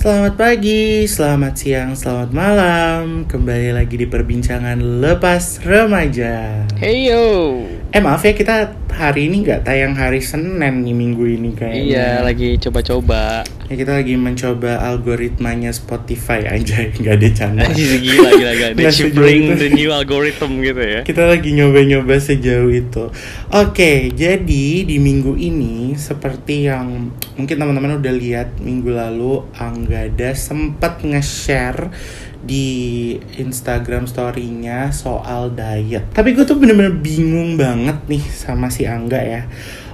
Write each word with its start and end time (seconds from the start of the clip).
Selamat 0.00 0.32
pagi, 0.40 1.04
selamat 1.04 1.54
siang, 1.60 1.92
selamat 1.92 2.32
malam 2.32 3.28
Kembali 3.28 3.76
lagi 3.76 4.00
di 4.00 4.08
perbincangan 4.08 4.80
Lepas 4.80 5.60
Remaja 5.60 6.64
Hey 6.80 7.12
yo. 7.12 7.60
Eh 7.90 7.98
maaf 7.98 8.22
ya 8.22 8.38
kita 8.38 8.70
hari 8.94 9.26
ini 9.26 9.42
nggak 9.42 9.66
tayang 9.66 9.98
hari 9.98 10.22
Senin 10.22 10.62
nih 10.62 10.94
minggu 10.94 11.26
ini 11.26 11.50
kayaknya 11.58 11.82
Iya, 11.82 12.08
lagi 12.22 12.54
coba-coba. 12.62 13.42
Ya 13.66 13.74
kita 13.74 13.98
lagi 13.98 14.14
mencoba 14.14 14.78
algoritmanya 14.78 15.74
Spotify 15.74 16.46
aja 16.46 16.86
nggak 17.02 17.14
ada 17.18 17.28
canda 17.34 17.66
gila 17.66 17.98
gila 17.98 18.30
gila. 18.30 18.66
Deciphering 18.78 19.42
itu. 19.42 19.58
the 19.58 19.68
new 19.74 19.90
algorithm 19.90 20.62
gitu 20.62 20.78
ya. 20.78 21.00
Kita 21.02 21.26
lagi 21.26 21.50
nyoba-nyoba 21.50 22.14
sejauh 22.22 22.70
itu 22.70 23.10
Oke, 23.50 24.14
jadi 24.14 24.66
di 24.86 24.96
minggu 25.02 25.34
ini 25.34 25.98
Seperti 25.98 26.70
yang 26.70 27.10
mungkin 27.34 27.56
teman-teman 27.58 27.98
udah 27.98 28.14
lihat 28.14 28.62
Minggu 28.62 28.94
lalu 28.94 29.42
Anggada 29.58 30.30
sempat 30.38 31.02
nge-share 31.02 31.90
di 32.40 33.16
Instagram 33.36 34.08
story-nya 34.08 34.90
soal 34.90 35.52
diet. 35.52 36.08
Tapi 36.12 36.32
gue 36.32 36.44
tuh 36.48 36.56
bener-bener 36.56 36.96
bingung 36.96 37.60
banget 37.60 38.00
nih 38.08 38.24
sama 38.32 38.72
si 38.72 38.88
Angga 38.88 39.20
ya. 39.20 39.42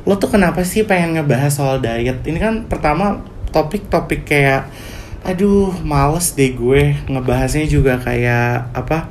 Lo 0.07 0.17
tuh 0.17 0.31
kenapa 0.31 0.63
sih 0.63 0.87
pengen 0.87 1.19
ngebahas 1.19 1.51
soal 1.51 1.83
diet? 1.83 2.23
Ini 2.23 2.39
kan 2.39 2.55
pertama 2.71 3.23
topik-topik 3.51 4.29
kayak 4.29 4.71
aduh 5.27 5.75
males 5.83 6.39
deh 6.39 6.55
gue 6.55 6.95
ngebahasnya 7.11 7.67
juga 7.67 7.99
kayak 7.99 8.71
apa 8.71 9.11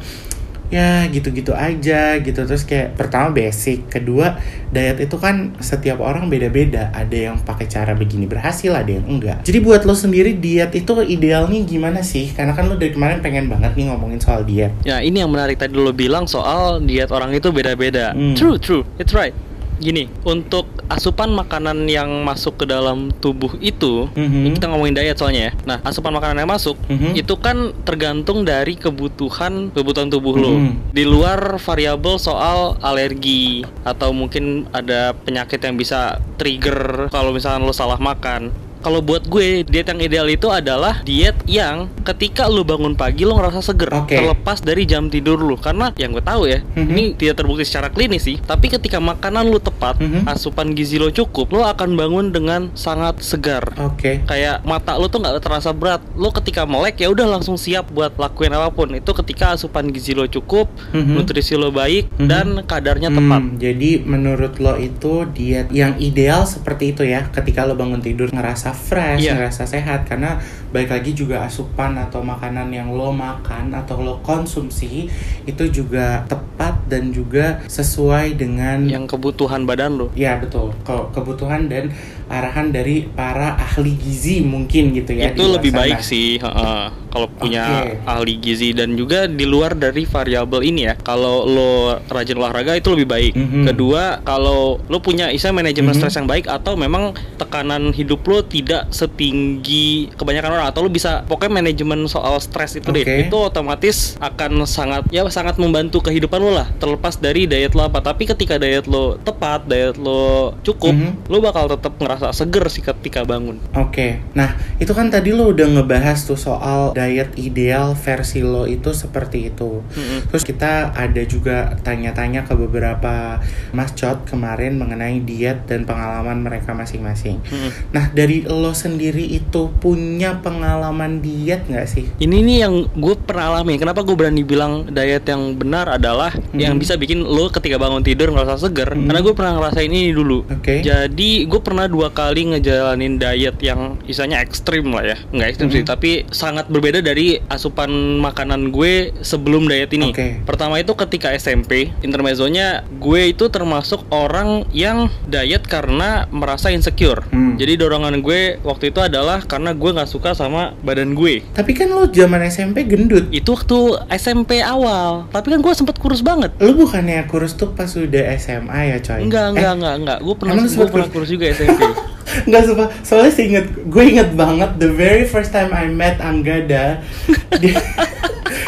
ya 0.74 1.06
gitu-gitu 1.10 1.54
aja 1.54 2.18
gitu 2.22 2.40
terus 2.46 2.66
kayak 2.66 2.98
pertama 2.98 3.34
basic 3.34 3.86
kedua 3.90 4.40
diet 4.74 4.98
itu 4.98 5.16
kan 5.20 5.54
setiap 5.62 6.02
orang 6.02 6.28
beda-beda 6.32 6.90
ada 6.92 7.14
yang 7.16 7.38
pakai 7.42 7.70
cara 7.70 7.94
begini 7.94 8.26
berhasil 8.26 8.74
ada 8.74 8.90
yang 8.90 9.06
enggak 9.06 9.44
jadi 9.46 9.60
buat 9.62 9.86
lo 9.86 9.94
sendiri 9.94 10.38
diet 10.38 10.74
itu 10.74 10.92
idealnya 11.06 11.62
gimana 11.64 12.02
sih 12.02 12.34
karena 12.34 12.56
kan 12.58 12.66
lo 12.66 12.80
dari 12.80 12.96
kemarin 12.96 13.22
pengen 13.22 13.46
banget 13.52 13.78
nih 13.78 13.92
ngomongin 13.92 14.18
soal 14.22 14.42
diet 14.46 14.74
Ya, 14.86 15.02
ini 15.02 15.18
yang 15.24 15.34
menarik 15.34 15.58
tadi 15.58 15.74
lo 15.74 15.90
bilang 15.90 16.30
soal 16.30 16.78
diet 16.84 17.10
orang 17.10 17.34
itu 17.34 17.50
beda-beda. 17.50 18.14
Hmm. 18.14 18.38
True, 18.38 18.62
true. 18.62 18.84
It's 19.02 19.18
right. 19.18 19.34
Gini, 19.76 20.08
untuk 20.24 20.66
asupan 20.88 21.34
makanan 21.34 21.90
yang 21.90 22.24
masuk 22.24 22.64
ke 22.64 22.66
dalam 22.70 23.12
tubuh 23.20 23.58
itu, 23.60 24.08
Mhm. 24.14 24.42
ini 24.46 24.50
kita 24.56 24.70
ngomongin 24.72 24.96
diet 24.96 25.18
soalnya 25.18 25.50
ya. 25.50 25.54
Nah, 25.66 25.78
asupan 25.84 26.14
makanan 26.14 26.46
yang 26.46 26.52
masuk 26.52 26.78
Mhm. 26.88 27.18
itu 27.18 27.36
kan 27.42 27.74
tergantung 27.84 28.46
dari 28.46 28.78
kebutuhan 28.78 29.74
kebutuhan 29.76 30.08
tubuh 30.08 30.36
lo. 30.38 30.54
Mhm. 30.56 30.96
Di 30.96 31.04
luar 31.04 31.58
variabel 31.60 32.16
soal 32.18 32.78
alergi 32.80 33.66
atau 33.84 34.16
mungkin 34.16 34.70
ada 34.72 35.12
penyakit 35.12 35.60
yang 35.60 35.76
bisa 35.76 36.22
trigger 36.40 37.10
kalau 37.10 37.36
misalkan 37.36 37.66
lo 37.66 37.74
salah 37.74 38.00
makan. 38.00 38.65
Kalau 38.86 39.02
buat 39.02 39.26
gue, 39.26 39.66
diet 39.66 39.90
yang 39.90 39.98
ideal 39.98 40.28
itu 40.30 40.46
adalah 40.54 41.02
diet 41.02 41.34
yang 41.50 41.90
ketika 42.06 42.46
lo 42.46 42.62
bangun 42.62 42.94
pagi 42.94 43.26
lo 43.26 43.34
ngerasa 43.34 43.66
seger, 43.66 43.90
Oke. 43.90 44.14
terlepas 44.14 44.62
dari 44.62 44.86
jam 44.86 45.10
tidur 45.10 45.42
lo. 45.42 45.58
Karena 45.58 45.90
yang 45.98 46.14
gue 46.14 46.22
tahu 46.22 46.46
ya, 46.46 46.62
Mhm. 46.62 46.90
ini 46.94 47.04
tidak 47.18 47.42
terbukti 47.42 47.66
secara 47.66 47.90
klinis 47.90 48.22
sih. 48.22 48.38
Tapi 48.38 48.70
ketika 48.70 49.02
makanan 49.02 49.50
lo 49.50 49.58
tepat, 49.58 49.98
Mhm. 49.98 50.30
asupan 50.30 50.78
gizi 50.78 51.02
lo 51.02 51.10
cukup, 51.10 51.50
lo 51.50 51.66
akan 51.66 51.98
bangun 51.98 52.30
dengan 52.30 52.70
sangat 52.76 53.24
segar 53.24 53.64
oke 53.80 54.28
kayak 54.28 54.62
mata 54.62 55.00
lu 55.00 55.08
tuh 55.08 55.18
nggak 55.18 55.40
terasa 55.40 55.72
berat 55.72 56.04
lu 56.14 56.28
ketika 56.30 56.68
melek 56.68 57.00
ya 57.00 57.08
udah 57.08 57.26
langsung 57.26 57.56
siap 57.56 57.88
buat 57.90 58.14
lakuin 58.14 58.52
apa 58.52 58.70
pun 58.70 58.92
itu 58.92 59.08
ketika 59.24 59.56
asupan 59.56 59.90
gizi 59.90 60.12
lo 60.12 60.28
cukup 60.28 60.68
Mhm. 60.92 61.16
nutrisi 61.16 61.56
lo 61.56 61.72
baik 61.72 62.12
Mhm. 62.20 62.28
dan 62.28 62.48
kadarnya 62.68 63.08
Hmm, 63.08 63.18
tepat 63.18 63.42
jadi 63.58 63.92
menurut 64.04 64.60
lo 64.60 64.76
itu 64.76 65.24
diet 65.32 65.72
yang 65.72 65.96
ideal 65.98 66.44
seperti 66.44 66.92
itu 66.92 67.08
ya 67.08 67.32
ketika 67.32 67.64
lo 67.64 67.74
bangun 67.74 68.04
tidur 68.04 68.28
ngerasa 68.30 68.75
fresh, 68.78 69.24
Iya. 69.24 69.34
ngerasa 69.36 69.64
sehat 69.64 70.06
karena 70.06 70.38
baik 70.70 70.92
lagi 70.92 71.12
juga 71.12 71.42
asupan 71.42 71.96
atau 71.98 72.20
makanan 72.20 72.68
yang 72.70 72.92
lo 72.92 73.10
makan 73.10 73.72
atau 73.74 73.98
lo 73.98 74.20
konsumsi 74.20 75.08
itu 75.42 75.64
juga 75.70 76.22
tepat 76.26 76.84
dan 76.86 77.10
juga 77.10 77.64
sesuai 77.66 78.36
dengan 78.36 78.84
yang 78.84 79.06
kebutuhan 79.06 79.64
badan 79.64 79.96
lo 79.96 80.08
Ya 80.14 80.36
betul, 80.36 80.76
Ke- 80.82 81.08
kebutuhan 81.12 81.66
dan 81.66 81.96
arahan 82.26 82.70
dari 82.70 83.08
para 83.08 83.56
ahli 83.56 83.96
gizi 83.96 84.42
mungkin 84.42 84.92
gitu 84.92 85.14
ya. 85.14 85.30
itu 85.30 85.46
lebih 85.46 85.70
sana. 85.70 85.80
baik 85.82 86.00
sih 86.02 86.30
heeh. 86.36 86.86
kalau 87.08 87.28
punya 87.30 87.64
Oke. 87.86 88.04
ahli 88.04 88.34
gizi 88.36 88.70
dan 88.72 88.92
juga 88.94 89.24
di 89.26 89.46
luar 89.46 89.72
dari 89.74 90.04
variabel 90.04 90.60
ini 90.66 90.82
ya 90.84 90.94
kalau 90.98 91.46
lo 91.46 91.72
rajin 92.06 92.36
olahraga 92.36 92.76
itu 92.76 92.92
lebih 92.92 93.08
baik 93.08 93.34
Mhm. 93.34 93.64
kedua 93.66 94.20
kalau 94.22 94.82
lo 94.84 94.98
punya 95.00 95.30
istilah 95.30 95.56
manajemen 95.56 95.94
Mhm. 95.94 95.98
stres 95.98 96.18
yang 96.18 96.26
baik 96.26 96.44
atau 96.46 96.76
memang 96.76 97.04
tekanan 97.38 97.94
hidup 97.94 98.20
lo 98.26 98.42
tidak 98.42 98.65
setinggi 98.90 99.88
kebanyakan 100.14 100.52
orang 100.54 100.68
atau 100.68 100.82
lo 100.82 100.90
bisa 100.90 101.24
pokoknya 101.24 101.62
manajemen 101.62 102.06
soal 102.06 102.38
stres 102.38 102.76
itu 102.76 102.90
deh 102.90 103.02
Oke. 103.02 103.16
itu 103.26 103.38
otomatis 103.38 104.18
akan 104.18 104.66
sangat 104.66 105.06
ya 105.10 105.26
sangat 105.28 105.56
membantu 105.56 106.02
kehidupan 106.02 106.38
lo 106.38 106.52
lah 106.52 106.68
terlepas 106.76 107.18
dari 107.18 107.46
diet 107.46 107.72
lo 107.72 107.84
apa 107.84 108.00
tapi 108.00 108.26
ketika 108.26 108.56
diet 108.56 108.86
lo 108.86 109.18
tepat 109.18 109.66
diet 109.66 109.96
lo 109.96 110.54
cukup 110.62 110.94
Mhm. 110.96 111.28
lo 111.28 111.38
bakal 111.40 111.68
tetap 111.68 111.96
ngerasa 111.96 112.32
seger 112.32 112.66
sih 112.68 112.80
ketika 112.80 113.22
bangun 113.22 113.58
Oke, 113.76 114.22
nah 114.32 114.54
itu 114.78 114.92
kan 114.92 115.08
tadi 115.08 115.32
lo 115.32 115.50
udah 115.50 115.68
ngebahas 115.68 116.24
tuh 116.24 116.36
soal 116.36 116.92
diet 116.92 117.36
ideal 117.36 117.92
versi 117.94 118.40
lo 118.40 118.64
itu 118.64 118.92
seperti 118.92 119.50
itu. 119.50 119.82
Mhm. 119.82 120.30
Terus 120.30 120.44
kita 120.44 120.92
ada 120.92 121.22
juga 121.24 121.76
tanya-tanya 121.82 122.44
ke 122.44 122.54
beberapa 122.56 123.40
mascot 123.72 124.24
kemarin 124.26 124.76
mengenai 124.76 125.20
diet 125.20 125.66
dan 125.66 125.84
pengalaman 125.84 126.40
mereka 126.40 126.72
masing-masing. 126.72 127.42
Mhm. 127.42 127.70
Nah 127.92 128.06
dari 128.10 128.48
lo 128.56 128.72
sendiri 128.72 129.28
itu 129.28 129.72
punya 129.78 130.40
pengalaman 130.40 131.20
diet 131.20 131.68
nggak 131.68 131.88
sih? 131.88 132.06
Ini 132.18 132.38
nih 132.40 132.58
yang 132.64 132.74
gue 132.90 133.16
pernah 133.18 133.52
alami. 133.52 133.76
Kenapa 133.76 134.02
gue 134.02 134.16
berani 134.16 134.42
bilang 134.42 134.88
diet 134.88 135.28
yang 135.28 135.56
benar 135.56 135.92
adalah 135.92 136.32
yang 136.56 136.80
bisa 136.80 136.96
bikin 136.96 137.22
lo 137.22 137.52
ketika 137.52 137.76
bangun 137.76 138.02
tidur 138.02 138.32
ngerasa 138.32 138.58
seger. 138.58 138.96
Hmm. 138.96 139.08
Karena 139.08 139.20
gue 139.20 139.34
pernah 139.34 139.54
ngerasain 139.60 139.92
ini 139.92 140.12
dulu. 140.12 140.48
Oke. 140.48 140.80
Jadi 140.82 141.46
gue 141.46 141.62
pernah 141.62 141.86
dua 141.86 142.10
kali 142.10 142.56
ngejalanin 142.56 143.18
diet 143.18 143.58
yang 143.60 144.00
istilahnya 144.06 144.40
ekstrim 144.40 144.88
lah 144.90 145.04
ya. 145.04 145.18
Nggak 145.30 145.48
ekstrim 145.52 145.70
sih, 145.70 145.84
Mhm. 145.84 145.90
tapi 145.90 146.12
sangat 146.32 146.66
berbeda 146.68 147.00
dari 147.00 147.38
asupan 147.48 147.90
makanan 148.20 148.72
gue 148.72 149.12
sebelum 149.22 149.68
diet 149.68 149.92
ini. 149.92 150.12
Oke. 150.12 150.40
Pertama 150.44 150.80
itu 150.80 150.96
ketika 150.96 151.32
SMP, 151.32 151.92
intermezzonya 152.00 152.86
gue 152.98 153.32
itu 153.32 153.48
termasuk 153.50 154.06
orang 154.10 154.64
yang 154.72 155.08
diet 155.26 155.66
karena 155.66 156.26
merasa 156.30 156.70
insecure. 156.70 157.26
Hmm. 157.30 157.56
Jadi 157.56 157.76
dorongan 157.76 158.20
gue 158.20 158.35
waktu 158.62 158.90
itu 158.90 159.00
adalah 159.00 159.42
karena 159.42 159.72
gue 159.72 159.90
nggak 159.92 160.08
suka 160.08 160.32
sama 160.32 160.74
badan 160.80 161.12
gue. 161.12 161.44
Tapi 161.52 161.72
kan 161.72 161.88
lo 161.88 162.08
zaman 162.08 162.42
SMP 162.46 162.84
gendut. 162.84 163.28
itu 163.30 163.48
waktu 163.48 163.78
SMP 164.14 164.60
awal. 164.60 165.28
Tapi 165.30 165.52
kan 165.52 165.60
gue 165.60 165.74
sempet 165.74 165.96
kurus 165.96 166.22
banget. 166.22 166.54
Lo 166.58 166.72
bukannya 166.74 167.26
kurus 167.26 167.54
tuh 167.54 167.72
pas 167.72 167.90
udah 167.90 168.24
SMA 168.36 168.80
ya 168.90 168.98
coy? 169.00 169.20
enggak 169.22 169.46
enggak 169.52 169.72
Eh, 169.72 169.78
enggak 169.78 169.96
enggak. 169.98 170.18
Gue 170.22 170.36
pernah 170.36 170.54
gue 170.58 170.88
pernah 170.88 171.10
kurus? 171.10 171.28
juga 171.28 171.46
SMP 171.50 171.82
Nggak 172.50 172.62
sumpah, 172.66 172.88
soalnya 173.00 173.32
sih 173.32 173.46
inget, 173.48 173.66
gue 173.86 174.04
inget 174.04 174.34
banget 174.34 174.76
the 174.76 174.90
very 174.90 175.24
first 175.24 175.50
time 175.50 175.72
I 175.72 175.88
met 175.88 176.18
Anggada 176.20 177.00
dia, 177.62 177.80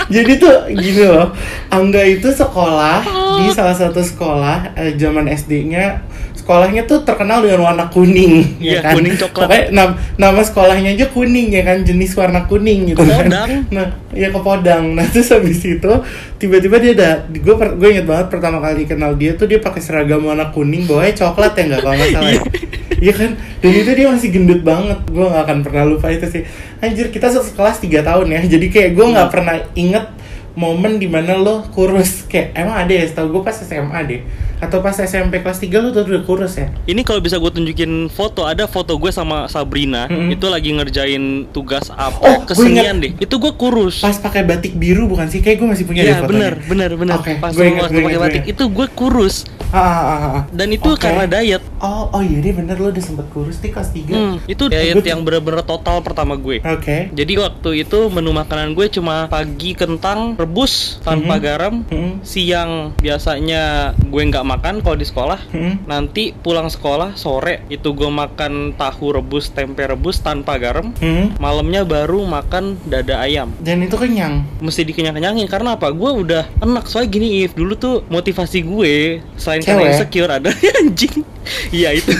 Jadi 0.07 0.39
tuh 0.39 0.55
gini 0.71 1.03
loh, 1.03 1.35
Angga 1.67 1.99
itu 2.01 2.31
sekolah 2.31 3.03
di 3.37 3.51
salah 3.51 3.75
satu 3.75 3.99
sekolah 3.99 4.71
eh, 4.73 4.95
zaman 4.95 5.27
SD-nya 5.27 5.99
Sekolahnya 6.47 6.87
tuh 6.87 7.03
terkenal 7.03 7.43
dengan 7.43 7.59
warna 7.59 7.91
kuning 7.91 8.55
Iya, 8.55 8.79
ya 8.79 8.79
kan? 8.79 8.95
kuning 8.95 9.19
coklat. 9.19 9.51
Pokoknya 9.51 9.65
nam- 9.67 9.95
nama 10.15 10.39
sekolahnya 10.39 10.89
aja 10.95 11.05
kuning 11.11 11.51
ya 11.51 11.59
kan, 11.59 11.83
jenis 11.83 12.15
warna 12.15 12.47
kuning 12.47 12.87
gitu 12.87 13.03
kan 13.03 13.27
Kepodang. 13.27 13.49
Nah, 13.75 13.85
ya 14.15 14.31
ke 14.31 14.39
Podang. 14.39 14.95
Nah, 14.95 15.03
terus 15.03 15.27
habis 15.27 15.59
itu 15.59 15.91
tiba-tiba 16.39 16.79
dia 16.79 16.95
ada 16.95 17.09
gue 17.27 17.51
gue 17.51 17.89
inget 17.91 18.07
banget 18.07 18.31
pertama 18.31 18.63
kali 18.63 18.87
kenal 18.87 19.19
dia 19.19 19.35
tuh 19.35 19.43
dia 19.43 19.59
pakai 19.59 19.83
seragam 19.83 20.23
warna 20.23 20.47
kuning 20.47 20.87
bawahnya 20.87 21.19
coklat 21.19 21.51
ya 21.51 21.63
nggak 21.67 21.81
kalau 21.83 21.95
nggak 21.99 22.11
salah 22.15 22.31
ya. 22.31 22.43
Iya 22.97 23.13
kan? 23.13 23.31
Dan 23.59 23.71
itu 23.75 23.91
dia 23.91 24.07
masih 24.07 24.29
gendut 24.31 24.61
banget. 24.63 25.03
Gue 25.05 25.27
nggak 25.27 25.43
akan 25.43 25.57
pernah 25.61 25.83
lupa 25.83 26.07
itu 26.09 26.31
sih. 26.31 26.47
Anjir, 26.79 27.11
kita 27.11 27.27
sekelas 27.27 27.77
3 27.77 28.01
tahun 28.01 28.25
ya. 28.31 28.41
Jadi 28.47 28.71
kayak 28.71 28.95
gue 28.95 29.05
nggak 29.05 29.29
pernah 29.29 29.59
inget 29.75 30.15
momen 30.55 30.95
di 30.95 31.05
mana 31.05 31.35
lo 31.35 31.61
kurus 31.69 32.25
kayak 32.25 32.55
emang 32.55 32.73
ada 32.73 32.89
ya 32.89 33.05
setahu 33.05 33.29
gue 33.29 33.41
pas 33.43 33.53
SMA 33.53 33.99
deh 34.07 34.21
atau 34.57 34.79
pas 34.79 34.93
SMP 34.93 35.39
kelas 35.39 35.59
3 35.59 35.69
lo 35.77 35.89
tuh 35.91 36.03
udah 36.03 36.23
kurus 36.23 36.53
ya? 36.55 36.67
Ini 36.83 37.01
kalau 37.01 37.19
bisa 37.19 37.37
gue 37.37 37.51
tunjukin 37.51 37.91
foto 38.07 38.43
ada 38.43 38.65
foto 38.65 38.95
gue 38.95 39.09
sama 39.09 39.45
Sabrina 39.45 40.05
Mm-mm. 40.05 40.29
itu 40.29 40.45
lagi 40.45 40.69
ngerjain 40.71 41.23
tugas 41.47 41.87
Oh, 41.87 41.95
apa 41.95 42.41
gue 42.41 42.49
kesenian 42.49 42.97
deh. 42.97 43.13
Itu 43.15 43.37
gue 43.37 43.53
kurus. 43.53 43.99
Pas 43.99 44.15
pakai 44.15 44.41
batik 44.41 44.73
biru 44.73 45.05
bukan 45.05 45.25
sih? 45.25 45.39
Kayak 45.39 45.57
gue 45.59 45.67
masih 45.69 45.85
punya 45.85 46.01
deh 46.01 46.07
Iya 46.07 46.15
fotonya. 46.19 46.29
bener 46.29 46.53
bener 46.63 46.91
bener. 46.95 47.15
Oke, 47.15 47.37
pas 47.37 47.51
gue 47.51 47.69
pakai 47.69 48.19
batik 48.19 48.43
itu 48.47 48.63
gue 48.65 48.87
kurus. 48.91 49.45
Ah, 49.67 49.75
ah, 49.75 49.91
ah, 49.99 50.19
ah. 50.31 50.43
dan 50.49 50.71
itu 50.71 50.87
Oke. 50.87 51.03
karena 51.03 51.27
diet. 51.27 51.59
Oh, 51.77 52.07
oh 52.09 52.23
iya 52.23 52.39
dia 52.39 52.53
bener. 52.53 52.75
Lo 52.75 52.87
udah 52.87 53.03
sempet 53.03 53.27
kurus 53.29 53.59
di 53.59 53.67
kelas 53.67 53.91
3 53.91 54.07
Hmm, 54.07 54.35
itu 54.45 54.63
diet 54.65 55.03
yang 55.03 55.21
bener-bener 55.21 55.59
total 55.61 55.99
pertama 55.99 56.33
gue. 56.33 56.63
Oke. 56.63 57.11
Jadi 57.11 57.33
waktu 57.35 57.83
itu 57.83 58.07
menu 58.07 58.31
makanan 58.31 58.71
gue 58.71 58.87
cuma 58.89 59.27
pagi 59.27 59.73
kentang 59.73 60.33
rebus 60.33 60.97
tanpa 61.01 61.35
Mhm. 61.35 61.43
garam, 61.43 61.73
Mhm. 61.83 62.11
siang 62.23 62.71
biasanya 62.97 63.63
gue 63.99 64.21
nggak 64.23 64.46
makan 64.47 64.79
kalau 64.79 64.95
di 64.95 65.03
sekolah 65.03 65.39
Hmm. 65.47 65.83
nanti 65.83 66.31
pulang 66.31 66.65
sekolah 66.65 67.13
sore 67.13 67.67
itu 67.67 67.91
gue 67.91 68.07
makan 68.07 68.53
tahu 68.73 69.11
rebus 69.13 69.49
tempe 69.49 69.83
rebus 69.83 70.17
tanpa 70.17 70.55
garam 70.55 70.95
Hmm. 70.95 71.35
malamnya 71.37 71.83
baru 71.83 72.23
makan 72.23 72.79
dada 72.83 73.19
ayam 73.19 73.51
Dan 73.57 73.81
itu 73.81 73.93
kenyang. 73.93 74.47
mesti 74.57 74.81
dikenyang-kenyangin 74.83 75.45
karena 75.45 75.75
apa 75.75 75.89
gue 75.89 76.11
udah 76.15 76.47
enak 76.57 76.85
soalnya 76.85 77.11
gini 77.11 77.43
if 77.43 77.51
dulu 77.51 77.75
tuh 77.75 78.07
motivasi 78.07 78.63
gue 78.63 78.93
selain 79.35 79.59
karena 79.59 79.83
Cewek? 79.83 79.91
insecure 79.93 80.31
ada 80.31 80.49
anjing 80.79 81.27
iya 81.69 81.91
itu 81.91 82.15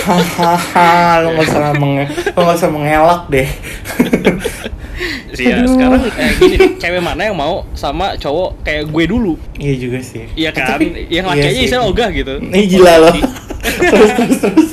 Hahaha, 0.00 0.90
lo 1.22 1.28
nggak 1.32 1.46
usah 1.46 1.72
menge, 1.74 2.04
lo 2.30 2.40
nggak 2.40 2.56
usah 2.56 2.70
mengelak 2.70 3.22
deh. 3.28 3.48
Iya, 5.30 5.64
sekarang 5.64 6.00
kayak 6.04 6.34
gini 6.36 6.54
nih, 6.56 6.70
cewek 6.76 7.00
mana 7.00 7.22
yang 7.22 7.34
mau 7.34 7.64
sama 7.72 8.14
cowok 8.14 8.60
kayak 8.60 8.84
gue 8.86 9.04
dulu? 9.06 9.34
Iya 9.56 9.74
juga 9.78 9.98
sih. 10.00 10.28
Iya 10.34 10.50
kan? 10.50 10.76
Tapi- 10.76 11.08
yang 11.08 11.24
iya 11.24 11.32
laki 11.32 11.46
aja 11.46 11.56
sih. 11.56 11.68
saya 11.68 11.82
ogah 11.82 12.08
gitu. 12.10 12.36
Ini 12.38 12.60
gila 12.66 12.94
loh. 12.98 13.14
terus 13.90 14.10
terus 14.14 14.38
terus. 14.40 14.70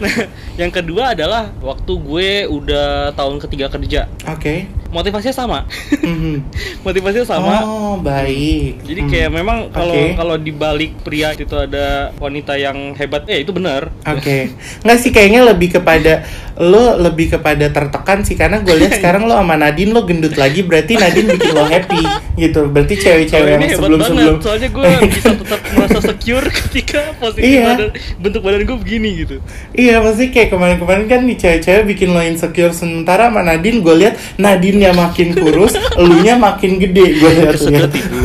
Nah, 0.00 0.08
yang 0.60 0.72
kedua 0.72 1.12
adalah 1.12 1.52
waktu 1.60 1.92
gue 1.92 2.30
udah 2.46 2.88
tahun 3.12 3.36
ketiga 3.38 3.68
kerja. 3.68 4.08
Oke. 4.26 4.64
Motivasinya 4.90 5.36
sama. 5.36 5.58
Mhm. 6.00 6.40
Motivasinya 6.86 7.26
sama. 7.28 7.54
Oh 7.62 7.94
baik. 7.96 8.80
Jadi 8.82 9.00
Hmm. 9.00 9.10
kayak 9.12 9.30
memang 9.30 9.58
kalau 9.68 9.92
Oke. 9.94 10.16
kalau 10.16 10.34
di 10.34 10.50
balik 10.50 10.92
pria 11.00 11.30
itu 11.30 11.52
ada 11.52 12.10
wanita 12.16 12.56
yang 12.56 12.92
hebat, 12.94 13.22
ya 13.24 13.38
itu 13.38 13.52
benar. 13.52 13.92
Oke, 14.02 14.50
nggak 14.82 14.98
sih 14.98 15.10
kayaknya 15.10 15.44
lebih 15.44 15.70
kepada 15.70 16.24
lo 16.60 17.00
lebih 17.00 17.32
kepada 17.32 17.72
tertekan 17.72 18.20
sih 18.20 18.36
karena 18.36 18.60
gue 18.60 18.76
lihat 18.76 18.92
sekarang 19.00 19.24
lo 19.24 19.32
sama 19.40 19.56
Nadine 19.56 19.96
lo 19.96 20.04
gendut 20.04 20.36
lagi 20.36 20.60
berarti 20.60 21.00
Nadine 21.00 21.32
bikin 21.40 21.52
lo 21.56 21.64
happy 21.64 22.04
gitu. 22.36 22.68
Berarti 22.68 22.94
cewek-cewek 23.00 23.48
yang 23.48 23.60
ini 23.64 23.68
hebat 23.72 23.76
sebelum 23.80 23.98
banget, 23.98 24.12
sebelum 24.12 24.36
soalnya 24.44 24.68
gue 24.68 24.84
bisa 25.16 25.30
tetap 25.40 25.60
merasa 25.72 25.98
secure 26.04 26.46
ketika 26.52 27.00
posisi 27.16 27.56
Iya. 27.56 27.64
badan, 27.72 27.90
bentuk 28.20 28.40
badan 28.44 28.60
gue 28.68 28.76
begini 28.76 29.08
gitu. 29.24 29.36
Iya 29.72 30.04
pasti 30.04 30.24
kayak 30.28 30.48
kemarin-kemarin 30.52 31.04
kan 31.08 31.20
nih 31.24 31.36
cewek-cewek 31.40 31.84
bikin 31.96 32.12
lo 32.12 32.20
insecure 32.20 32.76
sementara 32.76 33.32
sama 33.32 33.40
Nadine 33.40 33.80
gue 33.80 33.94
lihat 33.96 34.14
Nadine 34.36 34.78
nya 34.84 34.90
makin 34.92 35.32
kurus, 35.32 35.72
elunya 36.00 36.36
makin 36.36 36.76
gede 36.76 37.16
gue 37.16 37.30
lihat 37.40 37.56
ibu. 37.56 38.20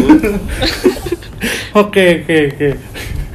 Oke 1.75 2.23
oke 2.23 2.35
oke. 2.51 2.69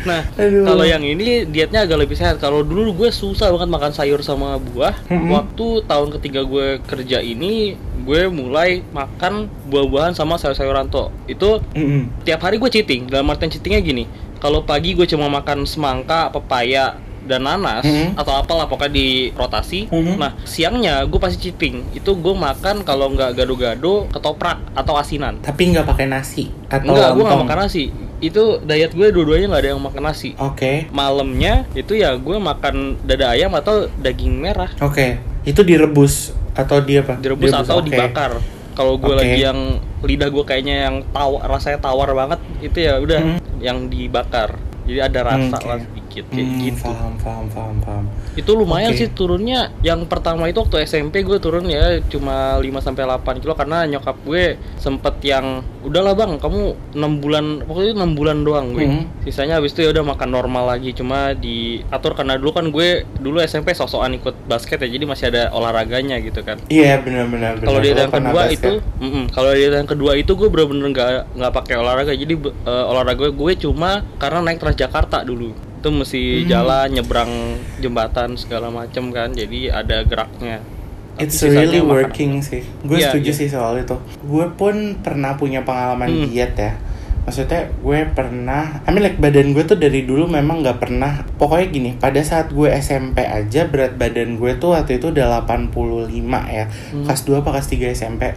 Nah, 0.01 0.25
kalau 0.39 0.83
yang 0.83 1.01
ini 1.01 1.45
dietnya 1.45 1.85
agak 1.85 1.99
lebih 1.99 2.15
sehat. 2.15 2.37
Kalau 2.37 2.61
dulu 2.61 2.93
gue 2.97 3.11
susah 3.11 3.51
banget 3.51 3.69
makan 3.69 3.93
sayur 3.93 4.21
sama 4.21 4.57
buah. 4.57 4.97
Mm-mm. 5.07 5.29
Waktu 5.29 5.67
tahun 5.85 6.09
ketiga 6.17 6.41
gue 6.43 6.81
kerja 6.81 7.21
ini, 7.21 7.77
gue 8.01 8.23
mulai 8.27 8.81
makan 8.87 9.47
buah-buahan 9.69 10.13
sama 10.13 10.37
sayur-sayuran 10.37 10.89
tuh. 10.89 11.13
Itu 11.27 11.61
Mm-mm. 11.73 12.25
tiap 12.25 12.41
hari 12.41 12.57
gue 12.57 12.71
cheating. 12.71 13.07
Dalam 13.07 13.29
artian 13.29 13.49
cheatingnya 13.49 13.81
gini. 13.81 14.05
Kalau 14.37 14.65
pagi 14.65 14.97
gue 14.97 15.05
cuma 15.05 15.29
makan 15.29 15.69
semangka, 15.69 16.33
pepaya, 16.33 16.97
dan 17.21 17.45
nanas 17.45 17.85
Mhm. 17.85 18.17
atau 18.17 18.33
apalah 18.33 18.65
pokoknya 18.65 18.91
di 18.91 19.09
rotasi. 19.31 19.87
Mhm. 19.87 20.17
Nah, 20.17 20.33
siangnya 20.43 21.05
gue 21.05 21.21
pasti 21.21 21.37
cheating. 21.39 21.93
Itu 21.93 22.17
gue 22.17 22.33
makan 22.33 22.81
kalau 22.81 23.13
nggak 23.13 23.37
gado-gado 23.37 24.09
ketoprak 24.09 24.57
atau 24.73 24.97
asinan. 24.97 25.37
Tapi 25.39 25.69
nggak 25.69 25.85
pakai 25.85 26.09
nasi 26.09 26.49
atau 26.67 26.91
Enggak, 26.91 27.13
gue 27.13 27.23
nggak 27.23 27.41
makan 27.45 27.59
nasi. 27.61 27.93
Itu 28.21 28.61
diet 28.61 28.93
gue 28.93 29.09
dua-duanya 29.09 29.49
nggak 29.49 29.63
ada 29.65 29.71
yang 29.73 29.83
makan 29.83 30.03
nasi 30.05 30.37
Oke 30.37 30.87
malamnya 30.91 31.65
itu 31.73 31.97
ya 31.97 32.15
gue 32.15 32.37
makan 32.37 33.01
dada 33.03 33.33
ayam 33.33 33.53
atau 33.53 33.89
daging 33.97 34.37
merah 34.37 34.69
oke. 34.79 35.17
Itu 35.43 35.65
direbus 35.65 36.37
atau 36.53 36.79
di 36.79 37.01
apa? 37.01 37.17
direbus 37.17 37.51
atau 37.51 37.81
oke. 37.81 37.89
dibakar 37.89 38.37
kalau 38.71 38.97
gue 38.97 39.09
Oke. 39.09 39.19
lagi 39.19 39.39
yang 39.41 39.59
lidah 40.01 40.29
gue 40.29 40.45
kayaknya 40.47 40.89
yang 40.89 40.97
tawar 41.11 41.45
rasanya 41.45 41.81
tawar 41.81 42.13
banget 42.13 42.41
itu 42.61 42.79
ya 42.81 42.97
udah 42.97 43.21
Hmm. 43.21 43.39
yang 43.61 43.79
dibakar 43.89 44.57
jadi 44.91 45.01
ada 45.07 45.21
rasa 45.25 45.57
Hmm, 45.57 45.65
lah 45.65 45.79
sedikit 45.81 46.25
kayak 46.27 46.43
Hmm, 46.43 46.59
gitu 46.61 46.83
Paham 46.85 47.15
paham 47.17 47.47
paham 47.49 47.77
paham. 47.81 48.05
itu 48.33 48.51
lumayan 48.53 48.91
Oke. 48.91 48.99
sih 48.99 49.09
turunnya 49.09 49.61
yang 49.81 50.03
pertama 50.05 50.45
itu 50.45 50.59
waktu 50.59 50.83
SMP 50.83 51.21
gue 51.21 51.39
turun 51.39 51.65
ya 51.65 51.99
cuma 52.05 52.35
5 52.57 52.67
sampai 52.81 53.03
8 53.05 53.23
kilo 53.39 53.55
karena 53.55 53.87
nyokap 53.87 54.17
gue 54.21 54.45
sempet 54.77 55.15
yang 55.23 55.47
udahlah 55.81 56.13
bang 56.13 56.37
kamu 56.37 56.61
6 56.93 56.99
bulan 57.19 57.45
pokoknya 57.63 57.93
6 57.97 58.13
bulan 58.13 58.37
doang 58.41 58.67
gue 58.71 58.83
Hmm. 58.83 59.05
sisanya 59.23 59.57
habis 59.57 59.71
itu 59.71 59.83
ya 59.83 59.91
udah 59.91 60.05
makan 60.05 60.29
normal 60.29 60.67
lagi 60.69 60.91
cuma 60.91 61.31
diatur 61.33 62.13
karena 62.13 62.35
dulu 62.35 62.51
kan 62.53 62.67
gue 62.69 62.89
dulu 63.17 63.39
SMP 63.41 63.71
sosokan 63.71 64.15
ikut 64.15 64.35
basket 64.45 64.79
ya 64.79 64.89
jadi 64.89 65.05
masih 65.05 65.27
ada 65.29 65.51
olahraganya 65.51 66.19
gitu 66.19 66.41
kan 66.41 66.59
Iya 66.67 66.99
benar-benar. 66.99 67.59
kalau 67.59 67.79
benar. 67.79 67.85
di 67.85 67.91
Lo 67.91 68.01
yang 68.01 68.13
kedua 68.13 68.43
basket. 68.45 68.57
itu 68.57 68.73
mm-mm. 68.99 69.25
kalau 69.31 69.51
di 69.51 69.63
yang 69.63 69.89
kedua 69.89 70.13
itu 70.15 70.33
gue 70.33 70.49
bener-bener 70.49 70.89
nggak 70.91 71.09
nggak 71.35 71.53
pakai 71.55 71.75
olahraga 71.77 72.13
jadi 72.13 72.35
eh, 72.41 72.85
olahraga 72.87 73.27
gue 73.31 73.53
cuma 73.57 73.91
karena 74.17 74.39
naik 74.43 74.59
Transjakarta 74.81 75.21
dulu 75.23 75.53
itu 75.53 75.89
mesti 75.91 76.23
Hmm. 76.41 76.49
jalan 76.49 76.89
nyebrang 76.91 77.33
jembatan 77.79 78.33
segala 78.33 78.69
macem 78.69 79.09
kan 79.11 79.29
jadi 79.29 79.69
ada 79.75 80.01
geraknya 80.03 80.65
Tapi 81.11 81.27
It's 81.27 81.43
really 81.43 81.85
makan. 81.85 81.93
working 81.93 82.33
sih. 82.41 82.65
Gue 82.81 82.97
Iya, 82.97 83.13
setuju 83.13 83.29
iya. 83.29 83.37
sih 83.37 83.49
soal 83.51 83.77
itu. 83.77 83.93
Gue 84.23 84.49
pun 84.51 84.73
pernah 84.97 85.37
punya 85.37 85.61
pengalaman 85.61 86.09
Hmm. 86.09 86.25
diet 86.25 86.57
ya. 86.57 86.73
Maksudnya 87.21 87.69
gue 87.77 87.99
pernah, 88.11 88.81
I 88.81 88.89
mean 88.89 89.05
like 89.05 89.21
badan 89.21 89.53
gue 89.53 89.61
tuh 89.63 89.77
dari 89.77 90.03
dulu 90.03 90.25
memang 90.25 90.65
nggak 90.65 90.81
pernah. 90.81 91.21
Pokoknya 91.37 91.67
gini, 91.69 91.91
pada 91.95 92.17
saat 92.21 92.49
gue 92.49 92.73
SMP 92.73 93.21
aja 93.21 93.69
berat 93.69 93.95
badan 93.95 94.35
gue 94.35 94.57
tuh 94.57 94.73
waktu 94.73 94.97
itu 94.97 95.13
udah 95.13 95.45
85 95.45 96.17
ya. 96.49 96.65
Hmm. 96.89 97.05
Kelas 97.05 97.21
2 97.23 97.37
apa 97.37 97.53
kelas 97.53 97.69
3 97.69 97.87
SMP. 97.91 98.33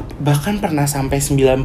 Bahkan 0.00 0.58
pernah 0.58 0.84
sampai 0.84 1.18
95 1.18 1.62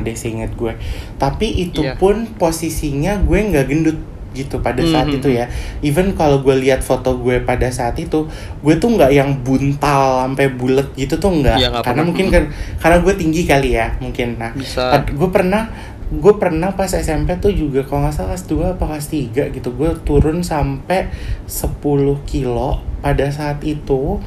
deh 0.00 0.14
seinget 0.14 0.54
gue. 0.54 0.76
Tapi 1.16 1.46
itu 1.64 1.82
Iya. 1.82 1.96
pun 1.96 2.28
posisinya 2.34 3.18
gue 3.18 3.38
nggak 3.40 3.66
gendut 3.66 3.98
gitu 4.34 4.58
pada 4.58 4.82
saat 4.82 5.06
Mhm. 5.06 5.16
itu 5.18 5.28
ya. 5.30 5.46
Even 5.80 6.10
kalau 6.12 6.42
gue 6.42 6.58
lihat 6.58 6.82
foto 6.82 7.14
gue 7.16 7.38
pada 7.40 7.70
saat 7.70 7.94
itu, 7.96 8.26
gue 8.60 8.74
tuh 8.76 8.90
nggak 8.90 9.10
yang 9.10 9.30
buntal 9.40 10.26
sampai 10.26 10.50
bulat 10.50 10.90
gitu 10.94 11.14
tuh 11.16 11.30
nggak. 11.30 11.54
Nggak 11.54 11.70
karena 11.70 11.82
pernah. 11.82 12.02
mungkin 12.04 12.26
kan 12.34 12.44
karena 12.78 12.98
gue 12.98 13.14
tinggi 13.14 13.42
kali 13.46 13.78
ya 13.78 13.94
mungkin. 13.98 14.34
Nah, 14.34 14.50
bisa 14.52 14.90
gue 15.06 15.30
pernah 15.30 15.70
gue 16.04 16.34
pernah 16.36 16.74
pas 16.74 16.86
SMP 16.86 17.32
tuh 17.40 17.50
juga 17.50 17.80
kalau 17.82 18.04
nggak 18.04 18.14
salah 18.14 18.36
kelas 18.36 18.44
2 18.46 18.66
apa 18.76 18.84
kelas 18.86 19.06
3 19.08 19.42
gitu 19.50 19.72
gue 19.72 19.90
turun 20.04 20.44
sampai 20.44 21.08
10 21.48 21.80
kilo 22.28 22.82
pada 23.00 23.24
saat 23.30 23.62
itu 23.64 24.20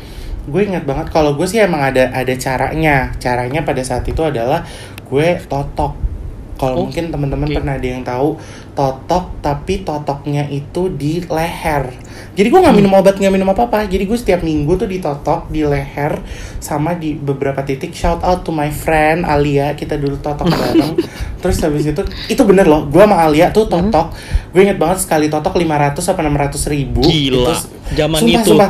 gue 0.47 0.61
ingat 0.63 0.83
banget 0.83 1.11
kalau 1.11 1.35
gue 1.35 1.43
sih 1.43 1.59
emang 1.59 1.83
ada 1.83 2.09
ada 2.09 2.33
caranya. 2.33 3.11
Caranya 3.17 3.61
pada 3.61 3.83
saat 3.83 4.03
itu 4.03 4.19
adalah 4.19 4.63
gue 5.03 5.27
totok. 5.43 6.07
Kalau 6.57 6.73
Oh, 6.73 6.89
mungkin 6.89 7.13
teman-teman 7.13 7.45
oke. 7.45 7.53
pernah 7.53 7.77
ada 7.77 7.85
yang 7.85 8.01
tahu 8.01 8.33
totok 8.73 9.29
tapi 9.41 9.85
totoknya 9.85 10.41
itu 10.47 10.89
di 10.89 11.21
leher. 11.21 11.93
Jadi 12.33 12.47
gue 12.47 12.57
nggak 12.57 12.73
Hmm. 12.73 12.81
minum 12.81 12.97
obat 12.97 13.13
nggak 13.13 13.29
minum 13.29 13.45
apa 13.45 13.65
apa 13.65 13.85
jadi 13.85 14.01
gue 14.01 14.17
setiap 14.17 14.41
minggu 14.41 14.73
tuh 14.73 14.85
ditotok 14.85 15.49
di 15.49 15.61
leher 15.61 16.17
sama 16.57 16.93
di 16.93 17.13
beberapa 17.13 17.61
titik. 17.61 17.93
Shout 17.93 18.21
out 18.21 18.41
to 18.41 18.49
my 18.49 18.69
friend 18.69 19.21
Alia 19.21 19.73
kita 19.73 20.01
dulu 20.01 20.17
totok 20.17 20.49
bareng. 20.55 20.97
Terus 21.37 21.61
habis 21.61 21.85
itu 21.85 22.01
itu 22.25 22.41
bener 22.41 22.65
loh 22.65 22.85
gue 22.85 23.03
sama 23.03 23.21
Alia 23.21 23.53
tuh 23.53 23.69
totok. 23.69 24.17
Gue 24.49 24.65
inget 24.65 24.77
banget 24.77 24.97
sekali 24.99 25.29
totok 25.29 25.53
500 25.53 25.93
apa 26.07 26.21
600 26.23 26.73
ribu. 26.73 27.01
Gila, 27.01 27.53
zaman 27.93 28.17
sumpah, 28.17 28.41
itu. 28.41 28.49
sumpah. 28.49 28.69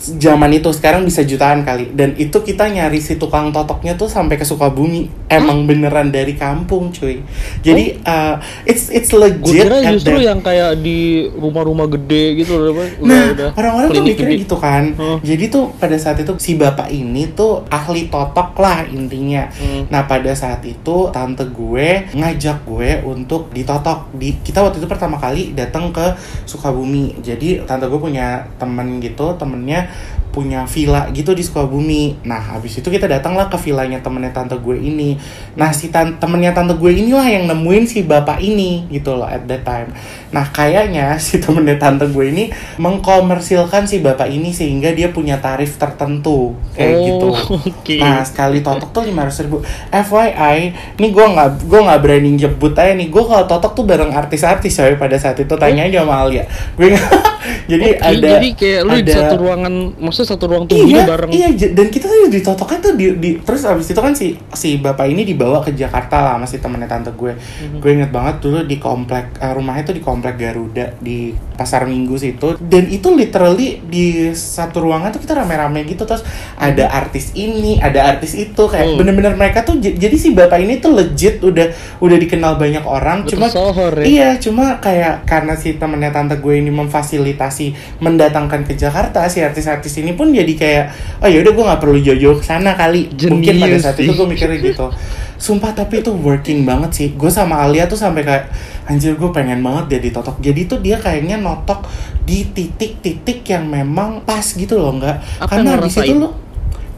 Zaman 0.00 0.50
itu 0.56 0.72
sekarang 0.72 1.04
bisa 1.04 1.20
jutaan 1.22 1.62
kali. 1.62 1.92
Dan 1.92 2.16
itu 2.16 2.40
kita 2.40 2.66
nyari 2.72 2.98
si 2.98 3.20
tukang 3.20 3.52
totoknya 3.52 3.94
tuh 4.00 4.08
sampai 4.08 4.40
ke 4.40 4.48
Sukabumi 4.48 5.19
emang 5.30 5.64
beneran 5.70 6.10
dari 6.10 6.34
kampung 6.34 6.90
cuy 6.90 7.22
jadi 7.62 7.96
uh, 8.02 8.36
it's 8.66 8.90
it's 8.90 9.10
gue 9.10 9.20
legit 9.22 9.70
kira 9.70 9.78
at 9.80 9.92
justru 9.94 10.16
that- 10.18 10.26
yang 10.26 10.40
kayak 10.42 10.82
di 10.82 11.30
rumah-rumah 11.30 11.86
gede 11.86 12.42
gitu 12.42 12.58
apa, 12.58 12.82
udah, 12.98 13.06
Nah, 13.06 13.24
udah 13.32 13.50
orang-orang 13.54 13.88
tuh 13.94 14.04
mikirnya 14.04 14.36
gitu 14.42 14.56
kan. 14.58 14.84
Hmm. 14.96 15.18
Jadi 15.22 15.44
tuh 15.52 15.70
pada 15.76 15.96
saat 16.00 16.18
itu 16.18 16.32
si 16.40 16.56
bapak 16.56 16.88
ini 16.90 17.30
tuh 17.36 17.62
ahli 17.68 18.10
totok 18.10 18.56
lah 18.58 18.82
intinya. 18.88 19.46
Hmm. 19.54 19.86
Nah, 19.92 20.04
pada 20.08 20.32
saat 20.34 20.64
itu 20.66 20.96
tante 21.12 21.46
gue 21.48 22.10
ngajak 22.16 22.66
gue 22.66 22.90
untuk 23.06 23.52
ditotok. 23.54 24.10
Di 24.16 24.40
kita 24.42 24.64
waktu 24.64 24.82
itu 24.82 24.88
pertama 24.88 25.20
kali 25.20 25.52
datang 25.54 25.94
ke 25.94 26.16
Sukabumi. 26.48 27.20
Jadi 27.22 27.62
tante 27.68 27.86
gue 27.86 28.00
punya 28.00 28.48
temen 28.58 28.98
gitu, 28.98 29.36
temennya 29.36 29.86
punya 30.30 30.62
villa 30.64 31.10
gitu 31.10 31.30
di 31.30 31.42
Sukabumi. 31.42 32.22
Nah, 32.22 32.38
habis 32.38 32.74
itu 32.74 32.86
kita 32.86 33.04
datanglah 33.04 33.46
ke 33.46 33.58
villanya 33.58 33.98
temennya 33.98 34.30
tante 34.30 34.54
gue 34.56 34.74
ini. 34.74 35.18
Nah, 35.54 35.70
si 35.70 35.90
tan 35.90 36.16
temennya 36.16 36.50
tante 36.50 36.72
gue 36.72 36.90
inilah 36.90 37.26
yang 37.26 37.44
nemuin 37.44 37.84
si 37.84 38.02
bapak 38.02 38.38
ini 38.38 38.86
gitu 38.88 39.14
loh 39.14 39.26
at 39.26 39.42
that 39.44 39.62
time. 39.62 39.90
Nah, 40.30 40.46
kayaknya 40.48 41.14
si 41.22 41.38
temennya 41.38 41.76
tante 41.76 42.06
gue 42.06 42.24
ini 42.24 42.48
mengkomersilkan 42.78 43.84
si 43.84 43.98
bapak 43.98 44.28
ini 44.28 44.50
sehingga 44.50 44.90
dia 44.90 45.10
punya 45.10 45.38
tarif 45.38 45.74
tertentu 45.76 46.54
kayak 46.72 46.92
Oh, 46.92 47.02
gitu. 47.02 47.28
oke. 47.66 47.96
Nah, 47.98 48.22
sekali 48.22 48.60
totok 48.60 48.90
tuh 48.92 49.02
lima 49.04 49.26
ribu. 49.26 49.62
FYI, 49.90 50.58
ini 50.94 51.08
gue 51.10 51.26
nggak 51.26 51.64
gue 51.64 51.80
nggak 51.80 52.00
berani 52.00 52.30
jebut 52.36 52.72
aja 52.72 52.94
nih. 52.94 53.08
Gue 53.08 53.24
kalau 53.24 53.44
totok 53.44 53.72
tuh 53.74 53.84
bareng 53.84 54.12
artis-artis 54.12 54.76
coy 54.76 54.94
pada 54.94 55.16
saat 55.16 55.34
itu 55.36 55.54
tanya 55.56 55.84
aja 55.84 56.06
sama 56.06 56.22
Alia. 56.22 56.44
Gue 56.74 56.94
jadi 57.70 57.96
Oke, 57.96 58.04
ada 58.04 58.26
jadi 58.36 58.48
kayak 58.52 58.80
lu 58.84 58.92
di 58.94 59.02
ada- 59.02 59.14
satu 59.16 59.34
ruangan 59.40 59.74
maksudnya 60.20 60.36
satu 60.36 60.44
ruang 60.52 60.64
tunggu 60.68 60.92
iya, 60.92 61.04
bareng. 61.08 61.30
Iya, 61.32 61.48
dan 61.72 61.86
kita 61.88 62.04
tuh 62.06 62.28
ditotoknya 62.28 62.78
tuh 62.84 62.92
di, 62.94 63.06
di 63.16 63.30
terus 63.40 63.64
abis 63.64 63.88
itu 63.88 64.00
kan 64.00 64.12
si 64.12 64.36
si 64.52 64.76
bapak 64.76 65.08
ini 65.08 65.24
dibawa 65.24 65.64
ke 65.64 65.72
Jakarta 65.72 66.20
lah 66.20 66.34
masih 66.36 66.60
temennya 66.60 66.88
tante 66.88 67.10
gue. 67.16 67.32
Mhm. 67.32 67.80
Gue 67.80 67.90
inget 67.96 68.10
banget 68.12 68.44
dulu 68.44 68.60
di 68.68 68.76
komplek 68.76 69.40
eh, 69.40 69.52
rumahnya 69.56 69.82
tuh 69.88 69.96
di 69.96 70.02
komplek 70.04 70.36
Garuda 70.36 70.92
di 71.00 71.32
pasar 71.60 71.84
Minggu 71.84 72.16
situ 72.16 72.56
dan 72.56 72.88
itu 72.88 73.12
literally 73.12 73.84
di 73.84 74.32
satu 74.32 74.80
ruangan 74.80 75.12
tuh 75.12 75.20
kita 75.20 75.36
rame-rame 75.36 75.84
gitu 75.84 76.08
terus 76.08 76.24
ada 76.56 76.88
artis 76.88 77.36
ini, 77.36 77.76
ada 77.76 78.08
artis 78.08 78.32
itu 78.32 78.62
kayak 78.64 78.80
Hmm. 78.80 78.96
bener-bener 78.96 79.36
mereka 79.36 79.60
tuh 79.60 79.76
jadi 79.76 80.16
si 80.16 80.32
bapak 80.32 80.56
ini 80.64 80.80
tuh 80.80 80.96
legit 80.96 81.44
udah 81.44 81.68
udah 82.00 82.16
dikenal 82.16 82.56
banyak 82.56 82.80
orang 82.80 83.28
Betul 83.28 83.36
cuma 83.36 83.46
sohor 83.52 83.92
ya. 84.00 84.04
Iya, 84.08 84.28
cuma 84.40 84.80
kayak 84.80 85.28
karena 85.28 85.52
si 85.52 85.76
temennya 85.76 86.08
tante 86.08 86.40
gue 86.40 86.54
ini 86.56 86.72
memfasilitasi 86.72 88.00
mendatangkan 88.00 88.64
ke 88.64 88.72
Jakarta 88.72 89.28
si 89.28 89.44
artis-artis 89.44 90.00
ini 90.00 90.16
pun 90.16 90.32
jadi 90.32 90.52
kayak 90.56 90.84
oh 91.20 91.28
ya 91.28 91.44
udah 91.44 91.52
gue 91.52 91.64
nggak 91.68 91.80
perlu 91.84 91.98
jauh-jauh 92.00 92.38
ke 92.40 92.46
sana 92.46 92.72
kali. 92.72 93.12
Mungkin 93.12 93.60
pada 93.60 93.76
saat 93.76 94.00
itu 94.00 94.10
sih. 94.10 94.16
gue 94.16 94.26
mikirnya 94.26 94.58
gitu. 94.62 94.86
Sumpah 95.40 95.72
tapi 95.72 96.04
itu 96.04 96.12
working 96.12 96.68
banget 96.68 96.90
sih. 96.92 97.08
Gue 97.16 97.32
sama 97.32 97.64
Alia 97.64 97.88
tuh 97.88 97.96
sampai 97.96 98.20
kayak 98.28 98.52
anjir 98.84 99.16
gue 99.16 99.30
pengen 99.32 99.64
banget 99.64 99.96
dia 99.96 100.00
ditotok. 100.04 100.36
Jadi 100.44 100.68
tuh 100.68 100.84
dia 100.84 101.00
kayaknya 101.00 101.40
notok 101.40 101.88
di 102.28 102.44
titik-titik 102.44 103.40
yang 103.48 103.64
memang 103.64 104.20
pas 104.20 104.44
gitu 104.44 104.76
loh, 104.76 105.00
nggak? 105.00 105.48
Karena 105.48 105.74
yang 105.74 105.80
lo 105.80 105.88
habis 105.88 105.96
itu 105.96 106.04
rasain? 106.04 106.20
lo 106.20 106.30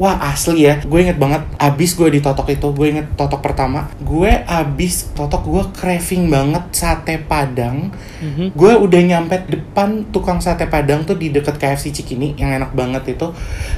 Wah 0.00 0.18
asli 0.18 0.66
ya, 0.66 0.82
gue 0.82 0.98
inget 0.98 1.14
banget 1.14 1.46
abis 1.62 1.94
gue 1.94 2.08
ditotok 2.10 2.50
itu, 2.50 2.66
gue 2.74 2.86
inget 2.90 3.06
totok 3.14 3.38
pertama 3.38 3.86
Gue 4.02 4.34
abis 4.50 5.12
totok 5.14 5.46
gue 5.46 5.64
craving 5.78 6.26
banget 6.26 6.64
sate 6.74 7.22
padang 7.22 7.92
Mhm. 8.18 8.56
Gue 8.56 8.72
udah 8.74 8.98
nyampe 8.98 9.34
depan 9.46 10.10
tukang 10.10 10.42
sate 10.42 10.66
padang 10.66 11.06
tuh 11.06 11.14
di 11.14 11.30
deket 11.30 11.54
KFC 11.54 11.94
Cikini 11.94 12.34
yang 12.34 12.50
enak 12.50 12.74
banget 12.74 13.14
itu 13.14 13.30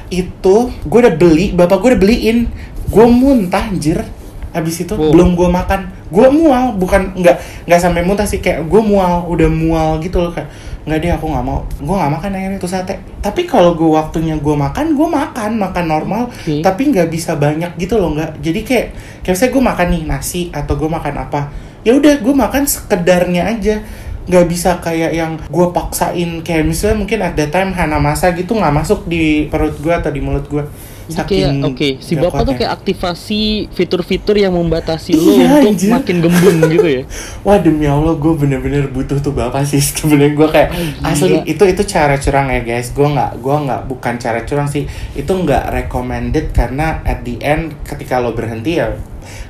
Itu 0.09 0.73
gue 0.87 0.99
udah 1.05 1.13
beli, 1.13 1.53
bapak 1.53 1.77
gue 1.83 1.89
udah 1.93 2.01
beliin 2.01 2.49
Gue 2.89 3.05
muntah 3.05 3.69
anjir 3.69 4.01
Abis 4.55 4.87
itu 4.87 4.95
Wow. 4.95 5.11
belum 5.11 5.29
gue 5.35 5.49
makan. 5.51 5.81
Gue 6.07 6.27
mual, 6.31 6.79
bukan 6.79 7.11
nggak 7.19 7.67
nggak 7.67 7.79
sampai 7.83 8.07
muntah 8.07 8.23
sih. 8.23 8.39
Kayak 8.39 8.63
gue 8.71 8.81
mual, 8.81 9.27
udah 9.27 9.49
mual 9.51 9.99
gitu 9.99 10.23
loh 10.23 10.31
Kayak 10.31 10.47
nggak 10.87 10.97
deh 11.03 11.11
aku 11.11 11.25
nggak 11.27 11.45
mau. 11.45 11.59
Gue 11.83 11.95
nggak 11.99 12.11
makan 12.15 12.29
akhirnya 12.31 12.57
itu 12.57 12.69
sate. 12.71 12.95
Tapi 13.19 13.43
kalau 13.43 13.75
gue 13.75 13.89
waktunya 13.91 14.39
gue 14.39 14.55
makan, 14.55 14.95
gue 14.95 15.07
makan 15.11 15.51
Makan 15.59 15.85
normal. 15.85 16.31
Oke. 16.31 16.63
Tapi 16.63 16.81
nggak 16.95 17.11
bisa 17.11 17.35
banyak 17.35 17.75
gitu 17.75 17.99
loh 17.99 18.15
nggak. 18.15 18.39
Jadi 18.39 18.59
kayak 18.63 18.87
Kayak 19.21 19.33
misalnya 19.35 19.53
gue 19.57 19.63
makan 19.65 19.87
nih 19.89 20.03
nasi 20.05 20.41
Atau 20.53 20.77
gue 20.77 20.85
makan 20.85 21.15
apa 21.17 21.41
ya 21.85 21.93
udah 21.93 22.17
gue 22.17 22.33
makan 22.33 22.65
sekedarnya 22.65 23.45
aja. 23.45 23.77
Nggak 24.25 24.45
bisa 24.49 24.81
kayak 24.81 25.13
yang 25.13 25.37
gue 25.37 25.67
paksain. 25.69 26.41
Kayak 26.41 26.65
misalnya 26.65 26.97
mungkin 26.97 27.19
at 27.21 27.37
that 27.37 27.53
time 27.53 27.77
Hana 27.77 28.01
masa 28.01 28.33
gitu 28.33 28.57
nggak 28.57 28.73
masuk 28.73 29.05
di 29.05 29.45
perut 29.53 29.77
gue 29.77 29.93
atau 29.93 30.09
di 30.09 30.17
mulut 30.17 30.49
gue 30.49 30.65
Jadi 31.05 31.21
kayak 31.37 31.51
oke, 31.63 31.87
si 31.99 32.11
nggak 32.11 32.23
bapak 32.25 32.41
tuh 32.41 32.53
kayak 32.55 32.71
aktivasi 32.73 33.41
fitur-fitur 33.69 34.35
yang 34.35 34.51
membatasi 34.51 35.13
lo 35.15 35.21
Iya, 35.31 35.61
untuk 35.61 35.69
anjir. 35.71 35.91
makin 35.91 36.17
gembung 36.19 36.57
gitu 36.65 36.87
ya. 36.87 37.03
Wah 37.45 37.57
demi 37.57 37.85
Allah 37.85 38.13
gue 38.13 38.33
bener-bener 38.33 38.87
butuh 38.87 39.17
tuh 39.17 39.29
bapak 39.29 39.61
sih 39.63 39.77
sebenarnya 39.77 40.33
gue 40.33 40.47
kayak 40.47 40.69
Oh, 40.71 41.07
asli 41.07 41.29
gila. 41.31 41.45
itu 41.45 41.63
itu 41.67 41.81
cara 41.85 42.15
curang 42.15 42.47
ya 42.47 42.61
guys 42.61 42.89
gue 42.89 43.05
nggak 43.05 43.31
gue 43.37 43.55
nggak 43.61 43.81
bukan 43.85 44.13
cara 44.15 44.39
curang 44.41 44.65
sih 44.65 44.83
itu 45.11 45.29
nggak 45.29 45.63
recommended 45.69 46.49
karena 46.49 46.99
at 47.01 47.21
the 47.21 47.37
end 47.39 47.77
ketika 47.83 48.17
lo 48.17 48.31
berhenti 48.31 48.75
ya 48.75 48.97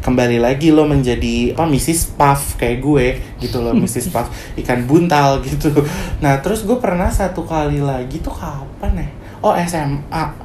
kembali 0.02 0.38
lagi 0.38 0.70
lo 0.70 0.84
menjadi 0.84 1.52
apa 1.52 1.66
Mrs. 1.66 2.14
Puff 2.14 2.56
kayak 2.56 2.80
gue 2.80 3.06
gitu 3.40 3.60
loh 3.60 3.72
Mrs. 3.72 4.08
Puff 4.14 4.28
ikan 4.56 4.84
buntal 4.84 5.40
gitu 5.42 5.72
nah 6.20 6.36
terus 6.38 6.62
gue 6.62 6.76
pernah 6.76 7.08
satu 7.08 7.42
kali 7.42 7.80
lagi 7.80 8.20
tuh 8.20 8.32
kapan 8.32 8.92
ya 8.98 9.08
oh 9.40 9.56
SMA 9.58 10.45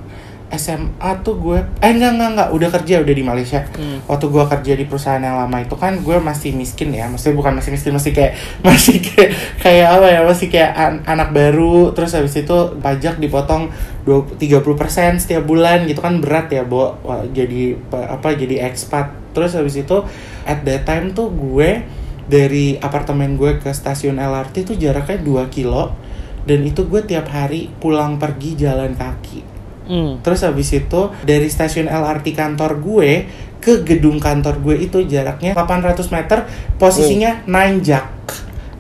SMA 0.51 1.11
tuh 1.23 1.39
gue 1.39 1.59
eh 1.79 1.95
enggak 1.95 2.19
enggak 2.19 2.31
enggak 2.35 2.49
udah 2.51 2.69
kerja 2.75 2.95
udah 3.01 3.15
di 3.15 3.23
Malaysia. 3.23 3.63
Hmm. 3.71 4.03
waktu 4.05 4.27
gue 4.27 4.45
kerja 4.47 4.73
di 4.75 4.85
perusahaan 4.85 5.23
yang 5.23 5.39
lama 5.39 5.63
itu 5.63 5.79
kan 5.79 5.95
gue 6.03 6.17
masih 6.19 6.55
miskin 6.55 6.91
ya. 6.91 7.07
Maksudnya 7.07 7.39
bukan 7.39 7.53
masih 7.59 7.71
miskin 7.71 7.93
masih 7.95 8.11
kayak 8.11 8.33
masih 8.67 8.97
kayak 8.99 9.31
kayak 9.63 9.89
apa 9.95 10.07
ya 10.11 10.21
masih 10.27 10.47
kayak 10.51 10.73
an- 10.75 11.03
anak 11.07 11.31
baru. 11.31 11.95
Terus 11.95 12.11
habis 12.15 12.35
itu 12.35 12.57
pajak 12.83 13.19
dipotong 13.19 13.71
20 14.03 14.43
30% 14.43 15.23
setiap 15.23 15.47
bulan 15.47 15.87
gitu 15.87 16.03
kan 16.03 16.19
berat 16.19 16.51
ya 16.51 16.67
Bo. 16.67 16.99
Jadi 17.31 17.79
pa- 17.87 18.19
apa 18.19 18.35
jadi 18.35 18.67
expat. 18.67 19.15
Terus 19.31 19.55
habis 19.55 19.79
itu 19.79 20.03
at 20.43 20.67
that 20.67 20.83
time 20.83 21.15
tuh 21.15 21.31
gue 21.31 21.87
dari 22.27 22.79
apartemen 22.79 23.35
gue 23.35 23.59
ke 23.59 23.71
stasiun 23.71 24.19
LRT 24.19 24.67
tuh 24.67 24.75
jaraknya 24.75 25.19
2 25.23 25.47
kilo. 25.47 25.95
Dan 26.41 26.65
itu 26.65 26.89
gue 26.89 27.05
tiap 27.05 27.29
hari 27.29 27.69
pulang 27.79 28.17
pergi 28.17 28.57
jalan 28.57 28.97
kaki 28.97 29.50
Hmm. 29.91 30.23
Terus 30.23 30.47
habis 30.47 30.71
itu 30.71 31.11
dari 31.27 31.51
stasiun 31.51 31.91
LRT 31.91 32.39
kantor 32.39 32.79
gue 32.79 33.27
ke 33.59 33.83
gedung 33.83 34.23
kantor 34.23 34.63
gue 34.63 34.87
itu 34.87 35.03
jaraknya 35.05 35.53
800 35.53 35.99
meter, 36.15 36.47
posisinya 36.79 37.43
nanjak. 37.51 38.07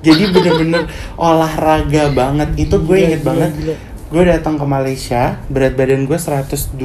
Jadi 0.00 0.32
bener-bener 0.32 0.88
olahraga 1.20 2.14
banget. 2.14 2.54
Itu 2.56 2.80
gue 2.86 3.10
inget 3.10 3.20
gila, 3.20 3.28
banget. 3.34 3.50
gila. 3.58 3.74
Gue 4.10 4.22
datang 4.26 4.54
ke 4.56 4.64
Malaysia, 4.64 5.42
berat 5.52 5.74
badan 5.76 6.06
gue 6.06 6.16
120 6.16 6.78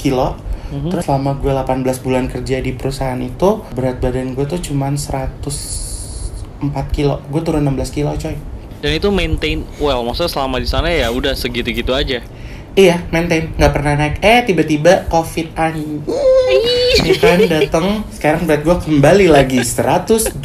kilo. 0.00 0.28
Mhm. 0.66 0.90
Terus 0.90 1.04
selama 1.06 1.38
gue 1.38 1.50
18 1.52 1.98
bulan 2.02 2.30
kerja 2.30 2.62
di 2.62 2.72
perusahaan 2.78 3.18
itu, 3.20 3.62
berat 3.74 3.98
badan 4.00 4.32
gue 4.38 4.46
tuh 4.48 4.58
cuman 4.72 4.94
104 4.96 5.36
kilo. 6.94 7.20
Gue 7.28 7.42
turun 7.44 7.66
16 7.66 7.90
kilo, 7.90 8.14
coy. 8.16 8.38
Dan 8.80 8.92
itu 8.96 9.08
maintain 9.12 9.64
well, 9.82 10.04
maksudnya 10.04 10.30
selama 10.32 10.62
di 10.62 10.68
sana 10.68 10.88
ya 10.92 11.10
udah 11.12 11.36
segitu-gitu 11.36 11.92
aja. 11.92 12.24
Iya, 12.76 13.08
maintain, 13.08 13.56
nggak 13.56 13.72
pernah 13.72 13.96
naik. 13.96 14.20
Eh, 14.20 14.44
tiba-tiba 14.44 15.08
COVID 15.08 15.56
an. 15.56 16.04
Ya 17.00 17.14
kan 17.16 17.40
datang, 17.48 18.04
sekarang 18.12 18.44
berat 18.44 18.68
gue 18.68 18.76
kembali 18.76 19.32
lagi 19.32 19.64
120. 19.64 20.44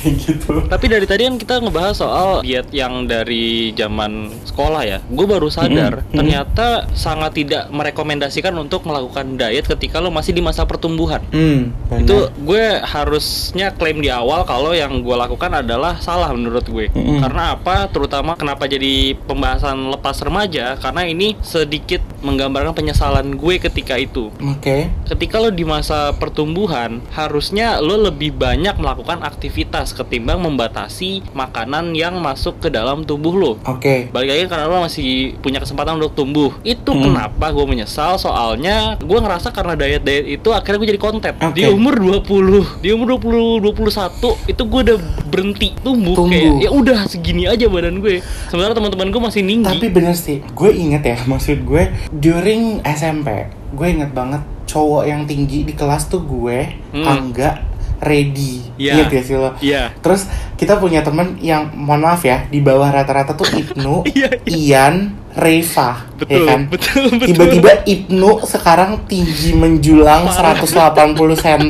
Kayak 0.00 0.16
gitu. 0.24 0.54
Tapi 0.64 0.86
dari 0.88 1.06
tadi 1.06 1.22
kan 1.28 1.36
kita 1.36 1.54
ngebahas 1.60 1.96
soal 1.96 2.28
diet 2.40 2.72
yang 2.72 3.04
dari 3.04 3.76
zaman 3.76 4.32
sekolah 4.48 4.82
ya. 4.88 4.98
Gue 5.12 5.28
baru 5.28 5.52
sadar 5.52 6.00
Mm-mm. 6.00 6.16
ternyata 6.16 6.88
sangat 6.96 7.36
tidak 7.36 7.68
merekomendasikan 7.68 8.56
untuk 8.56 8.88
melakukan 8.88 9.36
diet 9.36 9.68
ketika 9.68 10.00
lo 10.00 10.08
masih 10.08 10.32
di 10.32 10.40
masa 10.40 10.64
pertumbuhan. 10.64 11.20
Hmm. 11.30 11.76
Itu 11.92 12.32
gue 12.40 12.80
harusnya 12.80 13.76
klaim 13.76 14.00
di 14.00 14.08
awal 14.08 14.48
kalau 14.48 14.72
yang 14.72 15.04
gue 15.04 15.16
lakukan 15.16 15.60
adalah 15.60 16.00
salah 16.00 16.32
menurut 16.32 16.64
gue. 16.64 16.88
Mm-mm. 16.90 17.20
Karena 17.20 17.54
apa? 17.54 17.92
Terutama 17.92 18.34
kenapa 18.40 18.64
jadi 18.64 19.14
pembahasan 19.28 19.92
lepas 19.92 20.16
remaja? 20.24 20.80
Karena 20.80 21.04
ini 21.04 21.36
sedikit 21.44 22.00
menggambarkan 22.24 22.72
penyesalan 22.72 23.36
gue 23.36 23.60
ketika 23.60 24.00
itu. 24.00 24.32
Oke. 24.40 24.88
Ketika 25.08 25.36
lo 25.42 25.50
di 25.52 25.66
masa 25.66 26.14
pertumbuhan, 26.16 27.02
harusnya 27.12 27.82
lo 27.82 27.98
lebih 28.00 28.32
banyak 28.36 28.78
melakukan 28.80 29.20
aktivitas 29.20 29.89
ketimbang 29.92 30.38
membatasi 30.38 31.22
makanan 31.30 31.92
yang 31.92 32.16
masuk 32.16 32.58
ke 32.58 32.68
dalam 32.68 33.02
tubuh 33.02 33.32
lo. 33.32 33.52
Oke. 33.62 34.08
Balik 34.08 34.28
lagi 34.28 34.44
karena 34.46 34.66
lo 34.66 34.80
masih 34.80 35.08
punya 35.38 35.58
kesempatan 35.58 35.96
untuk 35.96 36.14
tumbuh. 36.14 36.50
Itu 36.60 36.90
Hmm. 36.90 37.02
kenapa 37.06 37.50
gue 37.50 37.64
menyesal 37.64 38.16
soalnya 38.16 38.94
gue 38.96 39.16
ngerasa 39.16 39.50
karena 39.50 39.74
diet-diet 39.74 40.26
itu 40.30 40.48
akhirnya 40.50 40.78
gue 40.78 40.88
jadi 40.88 41.00
konten. 41.00 41.32
Oke. 41.36 41.54
Di 41.54 41.66
umur 41.66 41.94
20, 41.94 42.64
di 42.78 42.90
umur 42.90 43.16
20 43.16 43.60
21 43.60 44.36
itu 44.46 44.62
gue 44.62 44.80
udah 44.84 44.98
berhenti 45.26 45.68
tumbuh, 45.78 46.14
Tumbuh. 46.14 46.30
kayak 46.30 46.60
ya 46.60 46.70
udah 46.70 46.98
segini 47.04 47.44
aja 47.44 47.66
badan 47.66 47.98
gue. 47.98 48.18
Sementara 48.46 48.72
teman-teman 48.72 49.08
gue 49.08 49.22
masih 49.22 49.40
tinggi. 49.40 49.66
Tapi 49.70 49.88
bener 49.88 50.12
sih, 50.12 50.42
gue 50.44 50.70
inget 50.70 51.02
ya, 51.02 51.16
maksud 51.24 51.62
gue 51.62 51.82
during 52.12 52.82
SMP, 52.82 53.46
gue 53.70 53.86
inget 53.86 54.10
banget 54.10 54.40
cowok 54.64 55.02
yang 55.02 55.24
tinggi 55.24 55.62
di 55.62 55.72
kelas 55.72 56.06
tuh 56.06 56.20
gue, 56.20 56.58
Hmm. 56.90 57.06
Angga, 57.06 57.69
Ready. 58.00 58.80
Iya. 58.80 58.92
Ingat 58.96 59.08
ya 59.12 59.22
sih 59.22 59.36
lo? 59.36 59.50
Iya. 59.60 59.82
Terus 60.00 60.24
kita 60.56 60.80
punya 60.80 61.04
temen 61.04 61.36
yang 61.38 61.68
mohon 61.76 62.00
maaf 62.00 62.24
ya 62.24 62.48
di 62.48 62.58
bawah 62.58 62.88
rata-rata 62.88 63.36
tuh 63.36 63.44
Ibnu, 63.44 64.04
Iya, 64.16 64.40
Ian, 64.48 65.20
Reva, 65.30 66.08
Betul, 66.16 66.32
ya 66.32 66.40
kan? 66.48 66.60
betul, 66.66 67.04
betul. 67.16 67.28
Tiba-tiba 67.28 67.70
Ibnu 67.84 68.30
sekarang 68.42 69.04
tinggi 69.04 69.52
menjulang 69.52 70.26
Parah. 70.26 70.56
180 70.58 71.12
cm. 71.38 71.64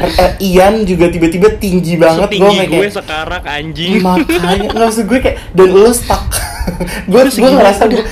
Eh, 0.00 0.30
Ian 0.52 0.82
juga 0.82 1.06
tiba-tiba 1.06 1.48
tinggi 1.56 1.94
banget. 1.94 2.28
Gue 2.34 2.50
kayak, 2.66 2.92
sekarang 2.96 3.42
anjing. 3.44 4.00
makanya 4.00 4.68
nggak 4.72 4.90
usah 4.90 5.04
gue 5.04 5.18
kayak 5.22 5.36
dan 5.52 5.70
lo 5.70 5.92
stuck. 5.92 6.24
gue 7.12 7.22
gue 7.30 7.50
ngerasa 7.52 7.84
gue 7.86 8.02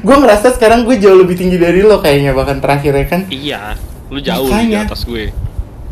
gue 0.00 0.16
ngerasa 0.16 0.54
sekarang 0.54 0.86
gue 0.86 0.96
jauh 0.96 1.18
lebih 1.18 1.34
tinggi 1.34 1.58
dari 1.58 1.82
lo 1.82 1.98
kayaknya 1.98 2.30
bahkan 2.32 2.62
terakhir 2.62 2.94
ya 2.94 3.06
kan. 3.10 3.20
Iya, 3.26 3.60
lu 4.08 4.22
jauh 4.22 4.46
di 4.46 4.70
Makanya. 4.70 4.86
atas 4.86 5.02
gue. 5.02 5.28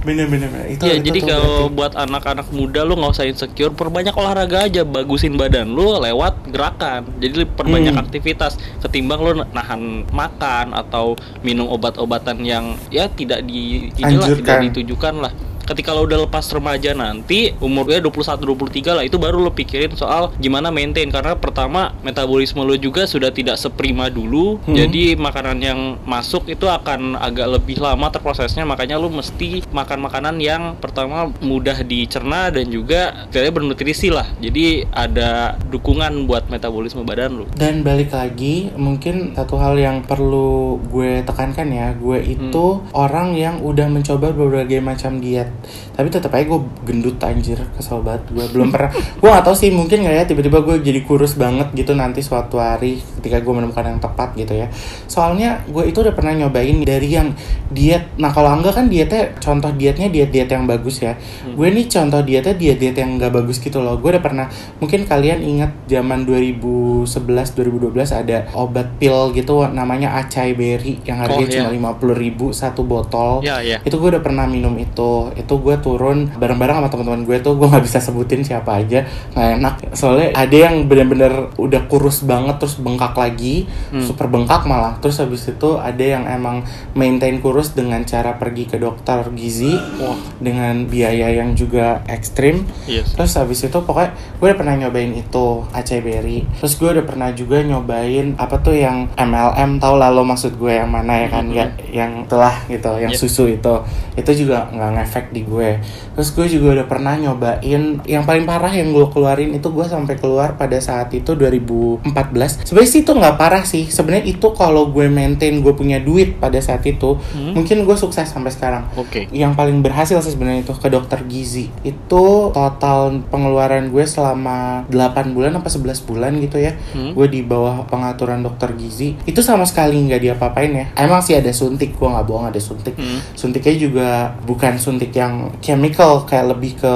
Bener. 0.05 0.29
itu. 0.69 0.85
Iya, 0.85 0.95
itu 1.01 1.07
jadi 1.09 1.19
tuh 1.19 1.29
kalau 1.33 1.55
berarti. 1.65 1.75
buat 1.75 1.93
anak-anak 1.97 2.47
muda 2.53 2.81
lu 2.85 2.95
nggak 3.01 3.13
usah 3.17 3.27
insecure, 3.27 3.73
perbanyak 3.73 4.13
olahraga 4.13 4.69
aja, 4.69 4.85
bagusin 4.85 5.41
badan 5.41 5.73
lu 5.73 5.97
lewat 5.97 6.45
gerakan. 6.53 7.09
Jadi 7.19 7.49
perbanyak 7.49 7.97
Hmm. 7.97 8.05
aktivitas 8.05 8.61
ketimbang 8.85 9.21
lu 9.25 9.33
nahan 9.51 10.05
makan 10.13 10.77
atau 10.77 11.17
minum 11.41 11.67
obat-obatan 11.73 12.45
yang 12.45 12.77
ya 12.93 13.09
tidak 13.09 13.49
di 13.49 13.89
inilah 13.97 14.29
tidak 14.37 14.71
ditujukan 14.71 15.25
lah. 15.25 15.33
Ketika 15.65 15.97
lo 15.97 16.05
udah 16.07 16.29
lepas 16.29 16.45
remaja 16.53 16.93
nanti 16.93 17.53
umurnya 17.59 18.01
21 18.05 18.41
23 18.45 18.97
lah 19.01 19.05
itu 19.05 19.17
baru 19.17 19.41
lo 19.41 19.53
pikirin 19.53 19.97
soal 19.97 20.33
gimana 20.39 20.69
maintain. 20.69 21.09
Karena 21.09 21.37
pertama 21.37 21.97
metabolisme 22.05 22.63
lo 22.63 22.77
juga 22.77 23.09
sudah 23.09 23.33
tidak 23.33 23.57
seprima 23.61 24.09
dulu. 24.09 24.57
Hmm. 24.65 24.77
jadi 24.77 25.17
makanan 25.17 25.59
yang 25.61 25.81
masuk 26.05 26.47
itu 26.47 26.69
akan 26.69 27.17
agak 27.17 27.49
lebih 27.59 27.81
lama 27.81 28.09
terprosesnya. 28.13 28.63
Makanya 28.69 29.01
lo 29.01 29.09
mesti 29.11 29.65
makan 29.73 30.05
makanan 30.05 30.37
yang 30.39 30.77
pertama 30.79 31.33
mudah 31.41 31.81
dicerna 31.83 32.53
dan 32.53 32.69
juga 32.69 33.29
kayaknya 33.33 33.53
bernutrisi 33.53 34.09
lah. 34.13 34.29
Jadi 34.39 34.85
ada 34.93 35.57
dukungan 35.71 36.29
buat 36.29 36.49
metabolisme 36.51 37.07
badan 37.07 37.43
lo. 37.43 37.45
Dan 37.55 37.87
balik 37.87 38.13
lagi, 38.13 38.71
mungkin 38.75 39.33
satu 39.33 39.57
hal 39.57 39.79
yang 39.79 40.03
perlu 40.05 40.79
gue 40.91 41.23
tekankan 41.23 41.69
ya, 41.71 41.95
gue 41.95 42.19
itu 42.23 42.83
orang 42.93 43.35
yang 43.39 43.63
udah 43.63 43.87
mencoba 43.89 44.35
berbagai 44.35 44.83
macam 44.83 45.23
diet, 45.23 45.49
tapi 45.95 46.09
tetap 46.11 46.35
aja 46.35 46.45
gue 46.49 46.61
gendut 46.83 47.21
anjir, 47.23 47.59
kesel 47.77 48.03
banget. 48.03 48.27
Gue 48.35 48.47
belum 48.51 48.75
pernah, 48.75 48.91
gue 48.93 49.29
gak 49.29 49.45
tahu 49.45 49.57
sih 49.57 49.71
mungkin 49.71 50.03
nggak 50.03 50.15
ya 50.15 50.25
tiba-tiba 50.27 50.59
gue 50.65 50.77
jadi 50.83 51.01
kurus 51.07 51.39
banget 51.39 51.71
gitu 51.77 51.95
nanti 51.95 52.19
suatu 52.25 52.59
hari 52.59 52.99
ketika 53.21 53.39
gue 53.45 53.53
menemukan 53.55 53.85
yang 53.87 54.01
tepat 54.03 54.35
gitu 54.35 54.57
ya. 54.57 54.67
Soalnya 55.07 55.63
gue 55.71 55.87
itu 55.87 56.03
udah 56.03 56.17
pernah 56.17 56.35
nyobain 56.35 56.81
dari 56.83 57.09
yang 57.15 57.31
diet, 57.71 58.17
nah 58.19 58.35
kalau 58.35 58.51
enggak 58.57 58.75
kan 58.75 58.87
dietnya, 58.91 59.31
contoh 59.39 59.71
dietnya 59.71 60.11
diet-diet 60.11 60.51
yang 60.51 60.67
bagus 60.67 61.05
ya. 61.05 61.15
Gue 61.55 61.71
nih 61.71 61.87
contoh 61.87 62.21
dietnya 62.25 62.55
diet-diet 62.59 62.97
yang 62.99 63.21
nggak 63.21 63.31
bagus 63.31 63.63
gitu 63.63 63.79
loh. 63.85 64.01
Gue 64.03 64.17
udah 64.17 64.25
pernah, 64.25 64.47
mungkin 64.83 65.07
kalian 65.07 65.41
ingat 65.45 65.71
zaman 65.87 66.27
2011 66.27 67.55
2012 67.55 67.95
ada 68.11 68.49
obat 68.57 68.97
pil 68.99 69.31
gitu 69.37 69.67
namanya 69.71 70.17
acai 70.19 70.57
berry 70.57 70.99
yang 71.05 71.21
harganya 71.21 71.33
Oh, 71.35 71.51
iya. 71.51 71.61
cuma 71.61 71.71
lima 71.75 71.91
puluh 71.99 72.17
ribu 72.17 72.55
satu 72.55 72.87
botol 72.87 73.43
ya 73.43 73.59
ya 73.59 73.77
itu 73.83 73.93
gue 73.99 74.09
udah 74.17 74.23
pernah 74.23 74.47
minum 74.47 74.73
itu 74.79 75.29
itu 75.45 75.55
gue 75.55 75.77
turun 75.79 76.27
bareng-bareng 76.31 76.77
sama 76.77 76.89
teman-teman 76.89 77.23
gue 77.23 77.37
tuh 77.39 77.55
gue 77.55 77.67
nggak 77.67 77.85
bisa 77.85 78.01
sebutin 78.01 78.41
siapa 78.41 78.77
aja 78.77 79.05
nggak 79.31 79.49
enak 79.55 79.75
soalnya 79.93 80.33
ada 80.33 80.57
yang 80.59 80.85
bener-bener 80.85 81.33
udah 81.55 81.85
kurus 81.85 82.23
banget 82.23 82.57
terus 82.57 82.77
bengkak 82.77 83.13
lagi 83.15 83.69
Hmm. 83.85 84.01
super 84.01 84.27
bengkak 84.27 84.65
malah 84.65 84.97
terus 84.97 85.19
habis 85.19 85.45
itu 85.45 85.77
ada 85.77 86.01
yang 86.01 86.25
emang 86.25 86.65
maintain 86.93 87.39
kurus 87.39 87.71
dengan 87.71 88.01
cara 88.03 88.35
pergi 88.35 88.65
ke 88.65 88.77
dokter 88.77 89.21
gizi 89.33 89.77
wah 89.97 90.17
dengan 90.39 90.85
biaya 90.85 91.29
yang 91.31 91.53
juga 91.53 91.75
ekstrim 92.07 92.65
yes 92.87 93.13
Terus 93.15 93.35
habis 93.35 93.61
itu 93.61 93.77
pokoknya 93.77 94.11
gue 94.35 94.47
udah 94.47 94.57
pernah 94.57 94.75
nyobain 94.77 95.13
itu 95.13 95.47
acai 95.71 96.01
berry. 96.01 96.47
Terus 96.57 96.75
gue 96.75 96.89
udah 96.91 97.05
pernah 97.05 97.29
juga 97.31 97.61
nyobain 97.61 98.33
apa 98.35 98.57
tuh 98.59 98.73
yang 98.73 99.11
MLM 99.15 99.77
tau 99.77 99.95
lah 99.95 100.09
lo 100.09 100.23
maksud 100.23 100.55
gue 100.55 100.73
yang 100.73 100.89
mana 100.89 101.15
ya 101.17 101.29
kan 101.29 101.45
Mhm. 101.45 101.53
ya 101.53 101.67
yang 101.93 102.13
telah 102.25 102.55
gitu, 102.67 102.91
yang 102.97 103.11
Yep. 103.11 103.21
susu 103.21 103.45
itu. 103.49 103.75
Itu 104.15 104.31
juga 104.35 104.67
nggak 104.67 104.91
ngefek 104.95 105.25
di 105.35 105.43
gue. 105.43 105.83
Terus 106.15 106.31
gue 106.31 106.47
juga 106.49 106.79
udah 106.79 106.87
pernah 106.87 107.19
nyobain 107.19 107.83
yang 108.07 108.23
paling 108.23 108.47
parah 108.47 108.71
yang 108.71 108.95
gue 108.95 109.11
keluarin 109.11 109.51
itu 109.51 109.67
gue 109.67 109.83
sampai 109.85 110.15
keluar 110.15 110.55
pada 110.55 110.79
saat 110.79 111.11
itu 111.11 111.35
2014. 111.35 112.63
Sebenarnya 112.63 112.91
sih 112.91 113.03
itu 113.03 113.11
nggak 113.11 113.35
parah 113.35 113.65
sih. 113.65 113.85
Sebenarnya 113.87 114.31
itu 114.31 114.47
kalau 114.53 114.89
gue 114.89 115.07
maintain 115.09 115.59
gue 115.59 115.73
punya 115.73 115.99
duit 115.99 116.39
pada 116.39 116.59
saat 116.59 116.87
itu, 116.87 117.17
Hmm. 117.25 117.57
mungkin 117.57 117.83
gue 117.83 117.97
sukses 117.97 118.29
sampai 118.29 118.53
sekarang 118.53 118.85
oke 118.95 119.33
yang 119.33 119.57
paling 119.57 119.81
berhasil 119.81 120.21
sih 120.21 120.31
sebenarnya 120.31 120.61
itu 120.63 120.77
ke 120.77 120.93
dokter 120.93 121.25
gizi 121.25 121.73
itu 121.81 122.25
total 122.53 123.25
pengeluaran 123.33 123.89
gue 123.89 124.05
selama 124.05 124.85
8 124.93 125.33
bulan 125.33 125.57
apa 125.57 125.73
11 125.73 126.05
bulan 126.05 126.37
gitu 126.37 126.61
ya 126.61 126.77
Hmm. 126.93 127.17
gue 127.17 127.27
di 127.27 127.41
bawah 127.41 127.89
pengaturan 127.89 128.45
dokter 128.45 128.77
gizi 128.77 129.17
itu 129.25 129.41
sama 129.41 129.65
sekali 129.65 129.97
nggak 129.97 130.21
diapa-apain 130.21 130.69
ya 130.71 130.87
emang 130.95 131.25
sih 131.25 131.33
ada 131.33 131.49
suntik 131.51 131.97
gue 131.97 132.05
nggak 132.05 132.27
bohong 132.29 132.53
ada 132.53 132.61
suntik 132.61 132.93
Hmm. 132.95 133.25
suntiknya 133.33 133.75
juga 133.81 134.09
bukan 134.45 134.77
suntik 134.77 135.11
yang 135.11 135.24
chemical 135.61 136.25
kayak 136.25 136.57
lebih 136.57 136.79
ke 136.81 136.95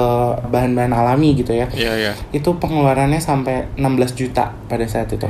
bahan-bahan 0.49 0.91
alami 0.91 1.37
gitu 1.37 1.53
ya 1.55 1.67
ya 1.75 1.93
ya 1.95 2.13
itu 2.33 2.49
pengeluarannya 2.57 3.21
sampai 3.21 3.69
16 3.77 4.19
juta 4.19 4.51
pada 4.67 4.85
saat 4.89 5.11
itu. 5.13 5.25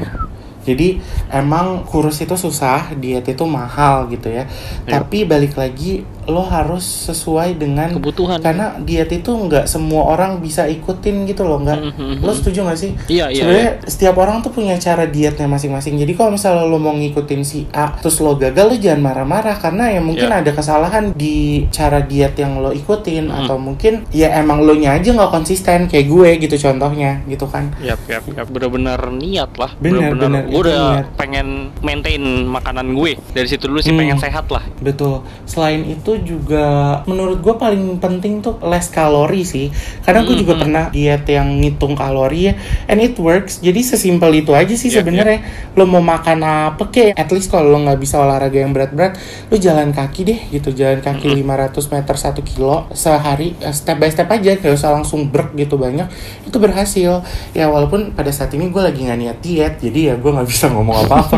Jadi 0.59 1.01
emang 1.33 1.87
kurus 1.87 2.19
itu 2.21 2.35
susah, 2.35 2.93
diet 2.99 3.25
itu 3.25 3.45
mahal 3.47 4.11
gitu 4.11 4.29
ya. 4.29 4.45
Iya. 4.85 5.01
Tapi 5.01 5.25
balik 5.25 5.55
lagi 5.57 6.03
lo 6.29 6.41
harus 6.41 6.81
sesuai 6.81 7.55
dengan 7.55 7.89
kebutuhan 7.91 8.37
karena 8.39 8.77
diet 8.79 9.09
itu 9.11 9.29
nggak 9.29 9.65
semua 9.65 10.05
orang 10.07 10.37
bisa 10.37 10.65
ikutin 10.65 11.25
gitu 11.25 11.43
loh 11.43 11.59
nggak 11.59 11.79
Mhm, 11.89 12.21
lo 12.21 12.29
mhm. 12.29 12.37
setuju 12.37 12.59
nggak 12.63 12.77
sih 12.77 12.91
Iya, 13.07 13.25
iya, 13.27 13.35
sebenarnya 13.35 13.71
setiap 13.83 14.15
orang 14.15 14.39
tuh 14.39 14.51
punya 14.51 14.77
cara 14.77 15.03
dietnya 15.03 15.45
masing-masing 15.45 15.97
jadi 15.97 16.11
kalau 16.13 16.31
misalnya 16.31 16.63
lo 16.63 16.77
mau 16.77 16.93
ngikutin 16.93 17.41
si 17.41 17.65
A 17.71 17.95
terus 17.95 18.17
lo 18.17 18.35
gagal 18.35 18.65
lo 18.65 18.75
jangan 18.75 19.01
marah-marah 19.03 19.57
karena 19.57 19.89
ya 19.89 19.99
mungkin 19.99 20.25
Iya. 20.25 20.39
ada 20.39 20.51
kesalahan 20.51 21.11
di 21.11 21.37
cara 21.69 21.99
diet 21.99 22.35
yang 22.35 22.57
lo 22.57 22.69
ikutin 22.69 23.25
Mhm. 23.25 23.37
atau 23.39 23.57
mungkin 23.57 24.05
ya 24.09 24.35
emang 24.35 24.61
lo 24.61 24.73
nya 24.73 24.93
aja 24.93 25.09
nggak 25.09 25.31
konsisten 25.31 25.85
kayak 25.85 26.05
gue 26.05 26.29
gitu 26.39 26.55
contohnya 26.61 27.25
gitu 27.25 27.43
kan 27.43 27.71
Yap, 27.79 27.97
yap, 28.05 28.23
yap. 28.29 28.45
Bener-bener 28.45 28.99
niat 29.09 29.55
lah. 29.55 29.71
Bener, 29.75 30.11
Bener-bener. 30.11 30.43
bener, 30.43 30.51
Gue 30.51 30.61
udah 30.61 30.81
niat. 30.95 31.05
pengen 31.15 31.47
maintain 31.79 32.19
makanan 32.45 32.91
gue. 32.91 33.15
Dari 33.29 33.47
situ 33.47 33.65
dulu 33.65 33.79
sih 33.79 33.89
Hmm. 33.89 33.99
pengen 33.99 34.19
sehat 34.19 34.45
lah. 34.47 34.61
Betul. 34.77 35.23
Selain 35.45 35.81
itu 35.81 36.18
juga 36.21 36.65
menurut 37.07 37.39
gue 37.39 37.55
paling 37.55 37.97
penting 37.97 38.43
tuh 38.43 38.59
less 38.63 38.91
kalori 38.91 39.41
sih. 39.43 39.67
Karena 40.05 40.23
gue 40.23 40.35
juga 40.37 40.59
pernah 40.59 40.87
diet 40.91 41.25
yang 41.25 41.59
ngitung 41.59 41.97
kalori 41.97 42.51
ya, 42.51 42.53
and 42.85 43.01
it 43.01 43.15
works. 43.17 43.59
Jadi 43.59 43.81
sesimpel 43.81 44.43
itu 44.43 44.53
aja 44.53 44.71
sih 44.73 44.91
Iya, 44.91 45.01
sebenarnya. 45.01 45.39
Lo 45.73 45.89
mau 45.89 46.03
makan 46.03 46.39
apa 46.43 46.87
kek? 46.91 47.17
At 47.17 47.29
least 47.33 47.49
kalau 47.49 47.71
lo 47.71 47.79
nggak 47.81 47.99
bisa 47.99 48.19
olahraga 48.21 48.59
yang 48.59 48.71
berat-berat, 48.71 49.17
lo 49.49 49.55
jalan 49.57 49.89
kaki 49.91 50.21
deh 50.23 50.39
gitu. 50.53 50.69
Jalan 50.71 51.01
kaki 51.01 51.33
Mhm. 51.33 51.43
500 51.43 51.85
meter 51.89 52.15
satu 52.15 52.41
kilo 52.45 52.85
sehari, 52.93 53.57
eh, 53.59 53.73
step 53.73 53.97
by 53.97 54.09
step 54.09 54.29
aja. 54.29 54.55
Gak 54.59 54.75
usah 54.75 54.93
langsung 54.93 55.31
brek 55.31 55.55
gitu 55.55 55.79
banyak. 55.79 56.05
Itu 56.45 56.61
berhasil. 56.61 57.23
Ya 57.51 57.65
walaupun 57.67 58.13
pada 58.13 58.29
saat 58.29 58.53
ini 58.53 58.69
gue 58.69 58.81
lagi 58.81 59.05
nggak 59.05 59.19
niat 59.19 59.37
diet, 59.41 59.73
jadi 59.81 59.99
ya 59.99 60.13
gue 60.15 60.31
nggak 60.31 60.47
bisa 60.49 60.69
ngomong 60.69 61.07
apa-apa. 61.07 61.37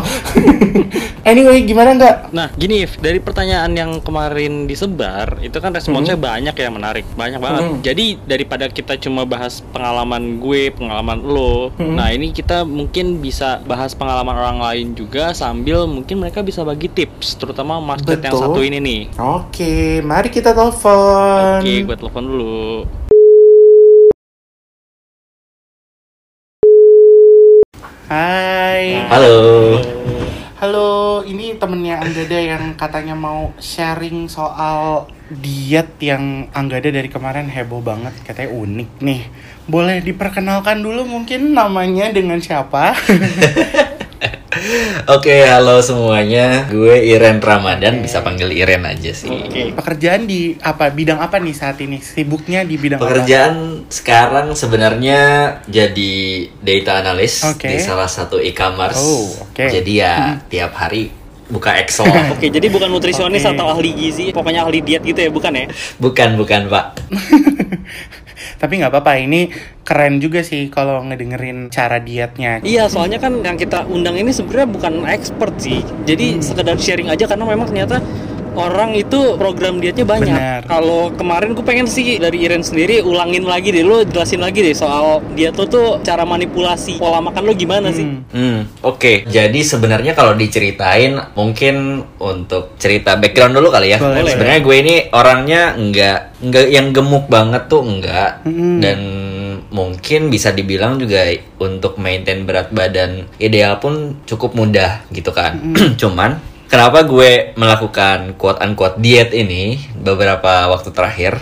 anyway, 1.30 1.62
gimana 1.62 1.94
nggak? 1.96 2.16
Nah, 2.34 2.48
gini, 2.54 2.82
If, 2.82 2.98
dari 2.98 3.22
pertanyaan 3.22 3.70
yang 3.76 3.92
kemarin 4.02 4.61
disebar, 4.64 5.38
itu 5.40 5.56
kan 5.58 5.70
responsnya 5.70 6.14
Hmm. 6.14 6.24
banyak 6.24 6.54
ya 6.54 6.68
menarik, 6.68 7.04
banyak 7.14 7.38
banget. 7.38 7.62
Hmm. 7.62 7.78
Jadi 7.80 8.18
daripada 8.22 8.66
kita 8.66 8.96
cuma 8.96 9.22
bahas 9.22 9.60
pengalaman 9.72 10.38
gue, 10.38 10.70
pengalaman 10.70 11.18
lo, 11.20 11.70
Hmm. 11.74 11.96
nah 11.96 12.08
ini 12.08 12.30
kita 12.30 12.62
mungkin 12.62 13.18
bisa 13.18 13.60
bahas 13.62 13.92
pengalaman 13.92 14.34
orang 14.34 14.58
lain 14.58 14.86
juga 14.92 15.32
sambil 15.32 15.84
mungkin 15.86 16.18
mereka 16.18 16.40
bisa 16.40 16.62
bagi 16.62 16.86
tips, 16.86 17.36
terutama 17.36 17.78
market 17.78 18.18
yang 18.20 18.34
Betul. 18.34 18.44
satu 18.48 18.60
ini 18.60 18.78
nih. 18.78 19.02
Oke, 19.16 20.00
mari 20.00 20.28
kita 20.28 20.52
telepon. 20.52 21.60
Oke, 21.60 21.84
gue 21.84 21.96
telepon 21.96 22.24
dulu. 22.24 22.66
Hai. 28.12 29.08
Halo. 29.08 29.36
Halo, 29.80 30.21
ini 31.26 31.58
temennya 31.58 31.98
Anggada 31.98 32.38
yang 32.38 32.78
katanya 32.78 33.18
mau 33.18 33.50
sharing 33.58 34.30
soal 34.30 35.10
diet 35.26 35.98
yang 35.98 36.46
Anggada 36.54 36.86
dari 36.86 37.10
kemarin 37.10 37.50
heboh 37.50 37.82
banget, 37.82 38.14
katanya 38.22 38.54
unik 38.54 38.90
nih. 39.02 39.26
Boleh 39.66 39.98
diperkenalkan 39.98 40.78
dulu 40.78 41.02
mungkin 41.02 41.50
namanya 41.50 42.14
dengan 42.14 42.38
siapa? 42.38 42.94
Oke, 45.10 45.42
halo 45.42 45.82
semuanya. 45.82 46.70
Gue 46.70 47.02
Iren 47.02 47.42
Ramadan, 47.42 47.98
bisa 47.98 48.22
panggil 48.22 48.54
Iren 48.54 48.86
aja 48.86 49.10
sih. 49.10 49.30
Oke, 49.30 49.74
pekerjaan 49.74 50.30
di 50.30 50.54
apa 50.62 50.88
bidang 50.94 51.18
apa 51.18 51.42
nih 51.42 51.54
saat 51.54 51.82
ini? 51.82 51.98
Sibuknya 51.98 52.62
di 52.62 52.78
bidang 52.78 53.02
apa? 53.02 53.10
Pekerjaan 53.10 53.86
sekarang 53.90 54.54
sebenarnya 54.54 55.20
jadi 55.66 56.14
data 56.62 57.02
analyst 57.02 57.42
Oke. 57.48 57.66
di 57.66 57.76
salah 57.82 58.06
satu 58.06 58.38
e-commerce. 58.38 59.02
Oh, 59.02 59.50
oke. 59.50 59.66
Jadi 59.66 59.92
ya 59.98 60.38
tiap 60.46 60.78
hari 60.78 61.10
buka 61.52 61.76
Excel. 61.76 62.08
Oke, 62.32 62.48
jadi 62.48 62.64
bukan 62.72 62.88
nutrisionis 62.88 63.44
Oke. 63.44 63.52
atau 63.52 63.68
ahli 63.68 63.92
gizi, 63.92 64.32
pokoknya 64.32 64.64
ahli 64.64 64.80
diet 64.80 65.04
gitu 65.04 65.20
ya, 65.20 65.28
bukan 65.28 65.52
ya? 65.52 65.66
bukan, 66.00 66.40
bukan, 66.40 66.72
Pak. 66.72 66.84
Tapi 68.62 68.78
nggak 68.78 68.94
apa-apa, 68.94 69.18
ini 69.18 69.50
keren 69.82 70.22
juga 70.22 70.46
sih 70.46 70.70
kalau 70.70 71.02
ngedengerin 71.02 71.66
cara 71.66 71.98
dietnya. 71.98 72.62
Iya, 72.62 72.86
soalnya 72.86 73.18
kan 73.18 73.42
yang 73.42 73.58
kita 73.58 73.82
undang 73.90 74.14
ini 74.14 74.30
sebenarnya 74.30 74.70
bukan 74.70 75.02
expert 75.10 75.58
sih. 75.58 75.82
Jadi 76.06 76.38
sekedar 76.38 76.78
sharing 76.78 77.10
aja 77.10 77.26
karena 77.26 77.42
memang 77.42 77.66
ternyata 77.66 77.98
orang 78.54 78.92
itu 78.94 79.36
program 79.40 79.80
dietnya 79.80 80.04
banyak. 80.04 80.68
Kalau 80.68 81.12
kemarin 81.14 81.56
gue 81.56 81.64
pengen 81.64 81.88
sih 81.88 82.20
dari 82.20 82.44
Iren 82.44 82.60
sendiri 82.60 83.00
ulangin 83.00 83.44
lagi 83.44 83.72
deh, 83.72 83.84
lo 83.84 84.04
jelasin 84.04 84.40
lagi 84.40 84.60
deh 84.60 84.76
soal 84.76 85.24
diet 85.32 85.56
lo 85.56 85.64
tuh 85.66 86.00
cara 86.04 86.22
manipulasi 86.22 87.00
pola 87.00 87.20
makan 87.20 87.42
lo 87.48 87.52
gimana 87.56 87.88
sih? 87.92 88.04
Hmm. 88.04 88.20
Hmm, 88.32 88.60
oke. 88.84 89.26
Jadi 89.28 89.60
sebenarnya 89.64 90.12
kalau 90.12 90.36
diceritain 90.36 91.16
mungkin 91.34 92.04
untuk 92.18 92.76
cerita 92.76 93.16
background 93.16 93.56
dulu 93.56 93.68
kali 93.72 93.94
ya. 93.94 93.98
Sebenarnya 94.00 94.60
gue 94.60 94.76
ini 94.76 94.94
orangnya 95.12 95.74
nggak 95.76 96.18
nggak 96.42 96.66
yang 96.74 96.90
gemuk 96.90 97.30
banget 97.30 97.70
tuh 97.70 97.86
enggak 97.86 98.42
Hmm. 98.42 98.82
dan 98.82 98.98
mungkin 99.72 100.28
bisa 100.28 100.52
dibilang 100.52 101.00
juga 101.00 101.24
untuk 101.56 101.96
maintain 101.96 102.44
berat 102.44 102.68
badan 102.74 103.24
ideal 103.38 103.78
pun 103.80 104.20
cukup 104.28 104.52
mudah 104.52 105.06
gitu 105.14 105.32
kan. 105.32 105.56
Cuman 106.00 106.51
kenapa 106.72 107.04
gue 107.04 107.52
melakukan 107.60 108.32
quote 108.40 108.64
unquote 108.64 108.96
diet 108.96 109.36
ini 109.36 109.76
beberapa 109.92 110.72
waktu 110.72 110.88
terakhir? 110.88 111.36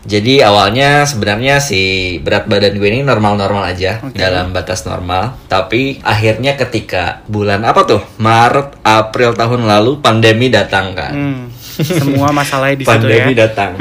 Jadi 0.00 0.40
awalnya 0.40 1.04
sebenarnya 1.04 1.60
si 1.60 2.16
berat 2.24 2.48
badan 2.48 2.72
gue 2.80 2.88
ini 2.88 3.04
normal-normal 3.04 3.68
aja 3.68 4.00
Oke. 4.00 4.16
dalam 4.16 4.48
batas 4.48 4.88
normal. 4.88 5.36
Tapi 5.44 6.00
akhirnya 6.00 6.56
ketika 6.56 7.20
bulan 7.28 7.68
apa 7.68 7.84
tuh 7.84 8.00
Maret 8.16 8.80
April 8.80 9.36
tahun 9.36 9.68
lalu 9.68 10.00
pandemi 10.00 10.48
datang 10.48 10.96
kan. 10.96 11.12
Hmm. 11.12 11.42
Semua 11.84 12.28
masalahnya 12.30 12.76
di 12.80 12.84
situ 12.84 12.92
pandemi 12.92 13.32
ya. 13.34 13.46
datang. 13.46 13.72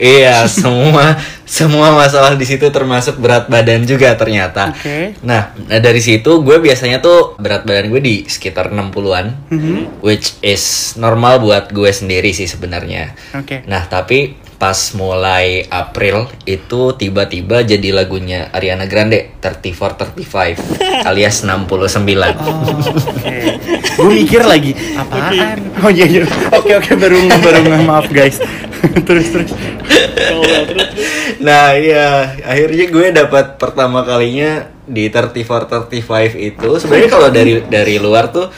iya, 0.00 0.36
semua 0.46 1.16
semua 1.44 1.92
masalah 1.92 2.34
di 2.34 2.46
situ 2.48 2.64
termasuk 2.72 3.20
berat 3.20 3.46
badan 3.52 3.84
juga 3.84 4.16
ternyata. 4.16 4.72
Oke. 4.72 5.14
Nah, 5.22 5.52
nah, 5.68 5.80
dari 5.80 6.00
situ 6.00 6.40
gue 6.40 6.56
biasanya 6.58 7.04
tuh 7.04 7.36
berat 7.36 7.68
badan 7.68 7.92
gue 7.92 8.00
di 8.00 8.14
sekitar 8.24 8.72
60-an. 8.72 9.52
Mhm. 9.52 10.00
Which 10.00 10.40
is 10.40 10.96
normal 10.96 11.40
buat 11.44 11.70
gue 11.70 11.90
sendiri 11.92 12.32
sih 12.32 12.48
sebenarnya. 12.48 13.12
Oke. 13.36 13.62
Nah, 13.68 13.84
tapi 13.86 14.43
pas 14.64 14.96
mulai 14.96 15.68
April 15.68 16.24
itu 16.48 16.96
tiba-tiba 16.96 17.60
jadi 17.60 17.84
lagunya 17.92 18.48
Ariana 18.48 18.88
Grande 18.88 19.36
3435 19.44 20.56
alias 21.12 21.44
69. 21.44 21.52
Oh, 21.52 22.72
oke. 22.72 23.36
Gue 24.00 24.10
mikir 24.24 24.40
lagi 24.40 24.72
apaan? 24.96 25.60
Oh 25.84 25.92
iya 25.92 26.08
iya. 26.08 26.24
Oke 26.56 26.80
oke 26.80 26.96
baru 26.96 27.28
baru 27.44 27.58
nggak, 27.60 27.80
maaf 27.84 28.08
guys. 28.08 28.40
terus 29.06 29.36
terus. 29.36 29.52
Nah 31.44 31.76
iya 31.76 32.32
akhirnya 32.40 32.88
gue 32.88 33.06
dapat 33.12 33.60
pertama 33.60 34.00
kalinya 34.00 34.72
di 34.88 35.12
3435 35.12 36.40
itu 36.40 36.68
sebenarnya 36.80 37.10
kalau 37.12 37.28
dari 37.28 37.60
dari 37.68 38.00
luar 38.00 38.32
tuh 38.32 38.48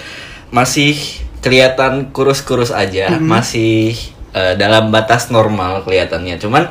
masih 0.55 0.95
kelihatan 1.43 2.15
kurus-kurus 2.15 2.71
aja 2.71 3.19
masih 3.19 4.15
eh, 4.37 4.55
dalam 4.61 4.93
batas 4.93 5.33
normal 5.33 5.81
kelihatannya 5.89 6.37
cuman 6.37 6.69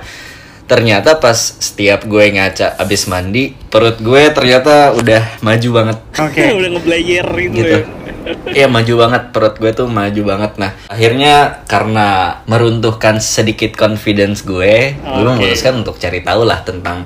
ternyata 0.65 1.21
pas 1.21 1.37
setiap 1.37 2.09
gue 2.09 2.25
ngaca 2.33 2.77
abis 2.81 3.05
mandi 3.05 3.53
perut 3.53 4.01
gue 4.01 4.33
ternyata 4.33 4.97
udah 4.97 5.41
maju 5.45 5.69
banget 5.81 5.97
Oke. 6.17 6.43
Udah 6.57 6.69
ngeblayer 6.73 7.27
gitu, 7.37 7.53
gitu. 7.53 7.77
ya. 7.77 7.81
Iya 8.49 8.65
maju 8.65 8.93
banget 9.05 9.23
perut 9.29 9.55
gue 9.61 9.71
tuh 9.77 9.85
maju 9.85 10.21
banget. 10.25 10.57
Nah 10.57 10.73
akhirnya 10.89 11.61
karena 11.69 12.41
meruntuhkan 12.49 13.21
sedikit 13.21 13.77
confidence 13.77 14.41
gue, 14.41 14.97
gue 14.97 15.21
Oke. 15.21 15.29
memutuskan 15.37 15.85
untuk 15.85 16.01
cari 16.01 16.25
tahu 16.25 16.41
lah 16.41 16.65
tentang 16.65 17.05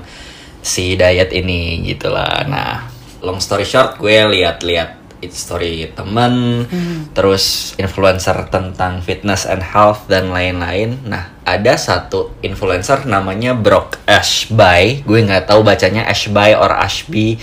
si 0.64 0.96
diet 0.96 1.28
ini 1.36 1.84
gitu 1.84 2.08
lah. 2.08 2.40
Nah 2.48 2.88
long 3.20 3.36
story 3.36 3.68
short 3.68 4.00
gue 4.00 4.16
lihat-lihat 4.24 4.99
story 5.28 5.92
temen, 5.92 6.64
terus 7.12 7.76
influencer 7.76 8.48
tentang 8.48 9.04
fitness 9.04 9.44
and 9.44 9.60
health 9.60 10.08
dan 10.08 10.32
lain-lain. 10.32 10.96
Nah 11.04 11.36
ada 11.44 11.76
satu 11.76 12.32
influencer 12.40 13.04
namanya 13.04 13.52
Brock 13.52 14.00
Ashby, 14.08 15.04
gue 15.04 15.20
nggak 15.20 15.50
tahu 15.50 15.60
bacanya 15.60 16.08
Ashby 16.08 16.56
or 16.56 16.72
Ashby. 16.72 17.36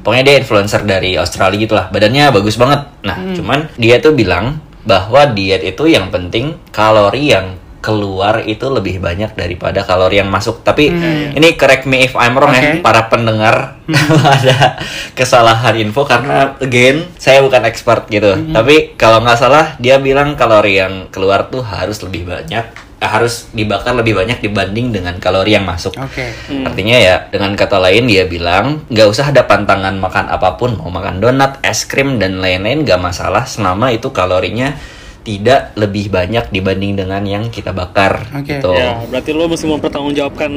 Pokoknya 0.00 0.24
dia 0.24 0.36
influencer 0.40 0.86
dari 0.88 1.18
Australia 1.18 1.58
gitu 1.58 1.74
lah. 1.74 1.90
Badannya 1.90 2.30
bagus 2.32 2.56
banget. 2.56 2.86
Nah, 3.02 3.18
cuman 3.34 3.68
dia 3.76 3.98
tuh 3.98 4.14
bilang 4.14 4.62
bahwa 4.86 5.26
diet 5.28 5.60
itu 5.66 5.84
yang 5.90 6.08
penting 6.08 6.56
kalori 6.72 7.34
yang 7.34 7.60
keluar 7.78 8.42
itu 8.42 8.66
lebih 8.66 8.98
banyak 8.98 9.38
daripada 9.38 9.86
kalori 9.86 10.18
yang 10.18 10.30
masuk. 10.30 10.66
Tapi 10.66 10.90
ini 11.34 11.48
correct 11.54 11.86
me 11.86 12.04
if 12.04 12.14
I'm 12.18 12.34
wrong 12.34 12.54
ya 12.54 12.78
Oke. 12.78 12.82
para 12.82 13.06
pendengar 13.06 13.78
kalau 13.88 14.28
ada 14.36 14.82
kesalahan 15.14 15.74
info 15.80 16.04
karena 16.04 16.58
again 16.58 17.06
saya 17.16 17.40
bukan 17.40 17.62
expert 17.64 18.10
gitu. 18.10 18.34
Tapi 18.50 18.98
kalau 18.98 19.22
nggak 19.22 19.38
salah 19.38 19.66
dia 19.78 20.02
bilang 20.02 20.34
kalori 20.34 20.82
yang 20.82 21.06
keluar 21.08 21.46
tuh 21.48 21.62
harus 21.62 22.02
lebih 22.02 22.26
banyak 22.26 22.64
eh, 22.98 23.08
harus 23.08 23.46
dibakar 23.54 23.94
lebih 23.94 24.18
banyak 24.18 24.42
dibanding 24.42 24.90
dengan 24.90 25.14
kalori 25.22 25.54
yang 25.54 25.64
masuk. 25.64 25.94
Oke. 25.96 26.34
Artinya 26.50 26.96
ya 26.98 27.16
dengan 27.30 27.54
kata 27.54 27.78
lain 27.78 28.10
dia 28.10 28.26
bilang 28.26 28.82
nggak 28.90 29.08
usah 29.08 29.30
ada 29.30 29.46
pantangan 29.46 29.94
makan 29.96 30.26
apa 30.28 30.58
pun 30.58 30.74
mau 30.76 30.90
makan 30.90 31.22
donat, 31.22 31.62
es 31.62 31.86
krim 31.86 32.18
dan 32.18 32.42
lain-lain 32.42 32.82
nggak 32.82 32.98
masalah 32.98 33.46
selama 33.46 33.94
itu 33.94 34.10
kalorinya 34.10 34.74
tidak 35.20 35.74
lebih 35.74 36.08
banyak 36.08 36.48
dibanding 36.48 36.96
dengan 36.96 37.22
yang 37.22 37.44
kita 37.48 37.70
bakar 37.70 38.24
Oke. 38.32 38.58
gitu. 38.58 38.72
Ya, 38.72 39.02
berarti 39.04 39.30
lo 39.30 39.44
mesti 39.44 39.66
mempertanggungjawabkan 39.66 40.52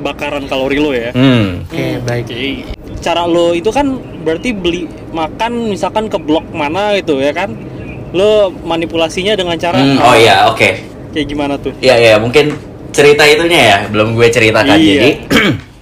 bakaran 0.00 0.44
kalori 0.46 0.78
lo 0.78 0.90
ya. 0.90 1.10
Hmm. 1.10 1.62
Oke 1.64 1.98
baik. 2.00 2.24
Oke. 2.26 2.42
Cara 2.98 3.24
lo 3.24 3.50
itu 3.50 3.68
kan 3.68 3.86
berarti 4.22 4.50
beli 4.50 4.84
makan 5.10 5.70
misalkan 5.70 6.06
ke 6.06 6.16
blok 6.16 6.46
mana 6.50 6.94
gitu 6.94 7.18
ya 7.18 7.30
kan? 7.30 7.50
Lo 8.12 8.52
manipulasinya 8.52 9.32
dengan 9.32 9.56
cara 9.56 9.74
Hmm, 9.74 9.96
oh 9.98 10.14
iya, 10.14 10.46
oke. 10.46 10.70
kayak 11.12 11.26
gimana 11.26 11.54
tuh? 11.56 11.72
Iya 11.78 11.96
iya 11.98 12.14
mungkin 12.16 12.52
cerita 12.88 13.24
itunya 13.24 13.60
ya 13.62 13.78
belum 13.88 14.12
gue 14.12 14.28
ceritakan 14.28 14.76
Iya. 14.76 14.92
jadi 14.92 15.10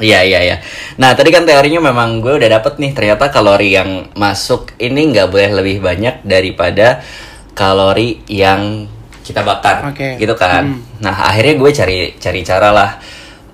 Iya 0.00 0.20
iya 0.24 0.40
iya. 0.42 0.56
Nah 0.96 1.12
tadi 1.12 1.28
kan 1.28 1.44
teorinya 1.44 1.80
memang 1.82 2.24
gue 2.24 2.32
udah 2.34 2.48
dapet 2.50 2.80
nih 2.80 2.92
ternyata 2.92 3.28
kalori 3.28 3.76
yang 3.76 4.08
masuk 4.14 4.72
ini 4.76 5.12
nggak 5.12 5.28
boleh 5.28 5.50
lebih 5.54 5.84
banyak 5.84 6.24
daripada 6.24 7.04
kalori 7.54 8.22
yang 8.30 8.86
kita 9.20 9.46
bakar, 9.46 9.94
Oke. 9.94 10.18
gitu 10.18 10.34
kan. 10.34 10.74
Hmm. 10.74 10.82
Nah 11.04 11.30
akhirnya 11.30 11.54
gue 11.60 11.70
cari 11.70 11.98
cari 12.18 12.40
cara 12.42 12.74
lah. 12.74 12.90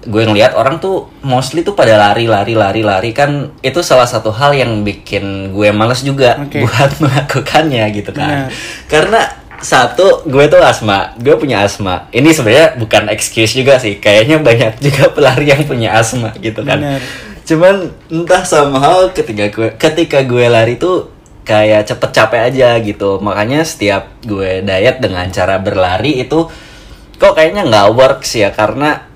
Gue 0.07 0.23
ngelihat 0.23 0.55
orang 0.55 0.79
tuh 0.79 1.11
mostly 1.27 1.67
tuh 1.67 1.75
pada 1.75 1.99
lari 1.99 2.31
lari 2.31 2.55
lari 2.55 2.87
lari 2.87 3.11
kan 3.11 3.51
itu 3.59 3.83
salah 3.83 4.07
satu 4.07 4.31
hal 4.31 4.55
yang 4.55 4.87
bikin 4.87 5.51
gue 5.51 5.69
males 5.75 6.07
juga 6.07 6.39
Oke. 6.39 6.63
buat 6.65 6.93
melakukannya 7.03 7.85
gitu 7.91 8.15
kan. 8.15 8.47
Benar. 8.47 8.55
Karena 8.87 9.21
satu 9.61 10.23
gue 10.29 10.45
tuh 10.47 10.63
asma, 10.63 11.17
gue 11.19 11.35
punya 11.35 11.65
asma. 11.67 12.07
Ini 12.15 12.29
sebenarnya 12.31 12.79
bukan 12.79 13.11
excuse 13.11 13.57
juga 13.57 13.81
sih. 13.83 13.99
Kayaknya 13.99 14.39
banyak 14.41 14.73
juga 14.87 15.11
pelari 15.11 15.51
yang 15.51 15.67
punya 15.67 15.99
asma 15.99 16.31
gitu 16.39 16.63
kan. 16.63 16.79
Benar. 16.79 17.01
Cuman 17.47 17.75
entah 18.11 18.43
somehow 18.43 19.11
ketika 19.11 19.51
gue 19.51 19.69
ketika 19.79 20.19
gue 20.27 20.47
lari 20.51 20.79
tuh 20.79 21.16
kayak 21.47 21.87
cepet 21.87 22.11
capek 22.11 22.41
aja 22.51 22.69
gitu. 22.83 23.23
Makanya 23.23 23.63
setiap 23.63 24.11
gue 24.27 24.67
diet 24.67 24.99
dengan 24.99 25.31
cara 25.31 25.63
berlari 25.63 26.19
itu 26.21 26.51
kok 27.17 27.33
kayaknya 27.33 27.65
nggak 27.65 27.95
works 27.97 28.37
ya 28.37 28.53
karena 28.53 29.07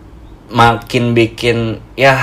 makin 0.48 1.12
bikin 1.12 1.82
ya 1.98 2.16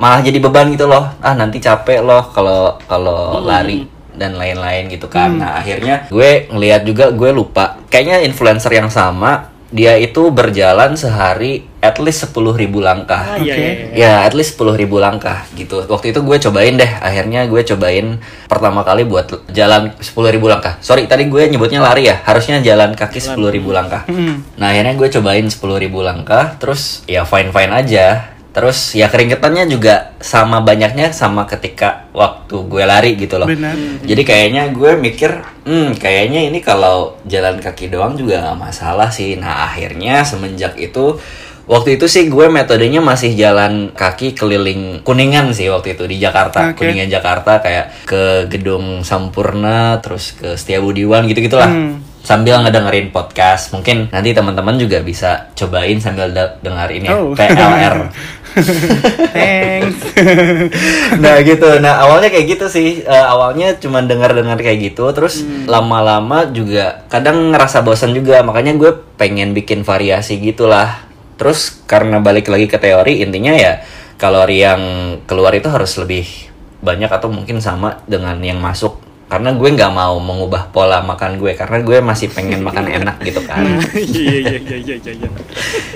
malah 0.00 0.24
jadi 0.24 0.40
beban 0.40 0.72
gitu 0.72 0.88
loh. 0.88 1.12
Ah 1.20 1.36
nanti 1.36 1.60
capek 1.60 2.00
loh 2.00 2.32
kalau 2.32 2.80
kalau 2.88 3.44
lari 3.44 3.84
dan 4.16 4.34
lain-lain 4.36 4.88
gitu 4.90 5.06
kan. 5.06 5.38
Nah, 5.38 5.60
akhirnya 5.62 6.08
gue 6.08 6.50
ngelihat 6.50 6.82
juga 6.88 7.12
gue 7.12 7.30
lupa. 7.30 7.78
Kayaknya 7.92 8.26
influencer 8.26 8.72
yang 8.72 8.90
sama 8.90 9.48
dia 9.70 9.94
itu 10.02 10.34
berjalan 10.34 10.98
sehari 10.98 11.62
at 11.78 11.96
least 12.02 12.26
10.000 12.28 12.66
langkah. 12.82 13.22
Ah, 13.22 13.38
iya, 13.38 13.54
Oke. 13.54 13.62
iya, 13.62 13.72
iya. 13.72 13.86
Ya, 13.94 14.12
at 14.26 14.34
least 14.34 14.58
10.000 14.58 14.90
langkah 14.98 15.46
gitu. 15.54 15.86
Waktu 15.86 16.10
itu 16.10 16.20
gue 16.26 16.36
cobain 16.42 16.74
deh. 16.76 16.90
Akhirnya 17.00 17.46
gue 17.46 17.62
cobain 17.62 18.18
pertama 18.50 18.82
kali 18.82 19.06
buat 19.06 19.30
jalan 19.48 19.94
10.000 19.96 20.36
langkah. 20.42 20.76
Sorry, 20.82 21.06
tadi 21.06 21.30
gue 21.30 21.46
nyebutnya 21.46 21.80
lari 21.80 22.10
ya. 22.10 22.18
Harusnya 22.26 22.58
jalan 22.60 22.98
kaki 22.98 23.22
10.000 23.22 23.62
langkah. 23.70 24.04
Hmm. 24.10 24.42
Nah, 24.58 24.74
akhirnya 24.74 24.98
gue 24.98 25.08
cobain 25.08 25.46
10.000 25.46 25.62
langkah. 26.02 26.44
Terus 26.58 27.06
ya 27.06 27.22
fine-fine 27.22 27.72
aja. 27.72 28.36
Terus 28.50 28.98
ya 28.98 29.06
keringetannya 29.06 29.70
juga 29.70 30.18
sama 30.18 30.58
banyaknya 30.58 31.14
sama 31.14 31.46
ketika 31.46 32.10
waktu 32.10 32.66
gue 32.66 32.82
lari 32.82 33.14
gitu 33.14 33.38
loh. 33.38 33.46
Benar. 33.46 33.78
Jadi 34.02 34.22
kayaknya 34.26 34.74
gue 34.74 34.98
mikir, 34.98 35.30
hmm 35.62 35.94
kayaknya 35.96 36.50
ini 36.50 36.58
kalau 36.58 37.14
jalan 37.30 37.62
kaki 37.62 37.86
doang 37.86 38.18
juga 38.18 38.42
nggak 38.42 38.58
masalah 38.58 39.06
sih. 39.06 39.38
Nah 39.38 39.70
akhirnya 39.70 40.26
semenjak 40.26 40.74
itu, 40.82 41.14
waktu 41.70 41.94
itu 41.94 42.10
sih 42.10 42.26
gue 42.26 42.50
metodenya 42.50 42.98
masih 42.98 43.38
jalan 43.38 43.94
kaki 43.94 44.34
keliling 44.34 45.06
Kuningan 45.06 45.54
sih 45.54 45.70
waktu 45.70 45.94
itu 45.94 46.10
di 46.10 46.18
Jakarta, 46.18 46.74
Oke. 46.74 46.82
Kuningan 46.82 47.06
Jakarta 47.06 47.62
kayak 47.62 48.02
ke 48.02 48.50
gedung 48.50 49.06
Sampurna, 49.06 50.02
terus 50.02 50.34
ke 50.34 50.58
Setiabudi-One 50.58 51.30
gitu 51.30 51.46
gitulah. 51.46 51.70
Hmm. 51.70 52.02
Sambil 52.20 52.60
ngedengerin 52.60 53.16
podcast, 53.16 53.72
mungkin 53.72 54.12
nanti 54.12 54.36
teman-teman 54.36 54.76
juga 54.76 55.00
bisa 55.00 55.48
cobain 55.56 55.96
sambil 55.96 56.28
dengar 56.60 56.92
ini 56.92 57.08
ya, 57.08 57.16
Oh. 57.16 57.32
PLR. 57.32 58.12
Thanks. 59.36 59.98
nah 61.22 61.38
gitu. 61.42 61.68
Nah 61.78 62.04
awalnya 62.06 62.28
kayak 62.32 62.46
gitu 62.58 62.66
sih. 62.66 63.02
Eh, 63.02 63.24
awalnya 63.26 63.78
cuma 63.78 64.02
dengar-dengar 64.02 64.58
kayak 64.58 64.92
gitu. 64.92 65.06
Terus 65.14 65.42
lama-lama 65.66 66.48
juga 66.50 67.06
kadang 67.08 67.54
ngerasa 67.54 67.82
bosan 67.86 68.12
juga. 68.12 68.42
Makanya 68.42 68.76
gue 68.76 68.90
pengen 69.16 69.54
bikin 69.54 69.86
variasi 69.86 70.38
gitulah. 70.42 71.06
Terus 71.40 71.80
karena 71.88 72.20
balik 72.20 72.52
lagi 72.52 72.68
ke 72.68 72.76
teori 72.76 73.24
intinya 73.24 73.56
ya 73.56 73.80
kalori 74.20 74.60
yang 74.60 74.82
keluar 75.24 75.56
itu 75.56 75.72
harus 75.72 75.96
lebih 75.96 76.28
banyak 76.84 77.08
atau 77.08 77.32
mungkin 77.32 77.62
sama 77.62 78.04
dengan 78.04 78.36
yang 78.44 78.60
masuk. 78.60 79.00
Karena 79.30 79.54
gue 79.54 79.68
nggak 79.70 79.94
mau 79.94 80.18
mengubah 80.18 80.74
pola 80.74 80.98
makan 81.06 81.38
gue. 81.38 81.54
Karena 81.54 81.78
gue 81.86 82.02
masih 82.02 82.34
pengen 82.34 82.66
makan 82.66 82.90
enak 82.98 83.22
gitu 83.22 83.40
kan. 83.46 83.62
Iya 83.94 84.36
iya 84.42 84.58
iya 84.58 84.76
iya 84.76 84.96
iya. 84.98 85.12
iya. 85.14 85.30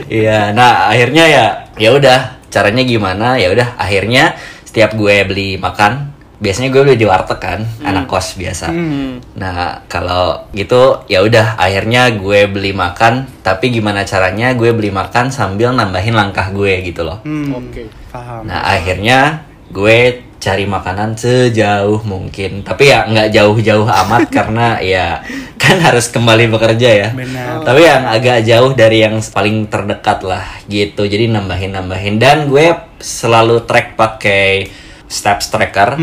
Iya, 0.05 0.40
nah 0.55 0.87
akhirnya 0.95 1.25
ya 1.27 1.45
ya 1.75 1.90
udah 1.90 2.44
caranya 2.55 2.83
gimana 2.83 3.35
ya 3.35 3.51
udah 3.51 3.75
akhirnya 3.75 4.38
setiap 4.62 4.95
gue 4.95 5.17
beli 5.25 5.59
makan 5.59 6.14
biasanya 6.37 6.69
gue 6.69 6.83
beli 6.85 6.97
di 6.97 7.03
warteg 7.05 7.38
kan 7.38 7.61
anak 7.81 8.05
kos 8.05 8.35
biasa 8.35 8.69
Hmm. 8.69 9.19
nah 9.35 9.83
kalau 9.87 10.47
gitu 10.51 11.03
ya 11.07 11.19
udah 11.21 11.57
akhirnya 11.57 12.11
gue 12.12 12.47
beli 12.47 12.71
makan 12.71 13.27
tapi 13.40 13.71
gimana 13.71 14.03
caranya 14.03 14.53
gue 14.53 14.71
beli 14.71 14.90
makan 14.90 15.31
sambil 15.31 15.71
nambahin 15.71 16.12
langkah 16.12 16.51
gue 16.51 16.85
gitu 16.85 17.03
loh 17.03 17.19
Hmm, 17.23 17.55
Oke. 17.55 17.90
paham. 18.07 18.45
Nah 18.45 18.61
akhirnya 18.62 19.43
gue 19.69 19.99
cari 20.45 20.69
makanan 20.69 21.17
sejauh 21.17 22.05
mungkin. 22.05 22.61
Tapi 22.61 22.93
ya 22.93 23.09
nggak 23.09 23.33
jauh-jauh 23.33 23.89
amat 23.89 24.29
karena 24.37 24.77
ya 24.85 25.25
kan 25.57 25.81
harus 25.81 26.13
kembali 26.13 26.53
bekerja 26.53 26.89
ya. 26.93 27.09
Benar. 27.17 27.65
Tapi 27.65 27.81
yang 27.81 28.05
agak 28.05 28.45
jauh 28.45 28.77
dari 28.77 29.01
yang 29.01 29.25
paling 29.33 29.65
terdekat 29.73 30.21
lah 30.21 30.45
gitu. 30.69 31.09
Jadi 31.09 31.33
nambahin-nambahin. 31.33 32.21
Dan 32.21 32.53
gue 32.53 32.77
selalu 33.01 33.65
track 33.65 33.97
pakai 33.97 34.69
steps 35.05 35.53
tracker 35.53 35.95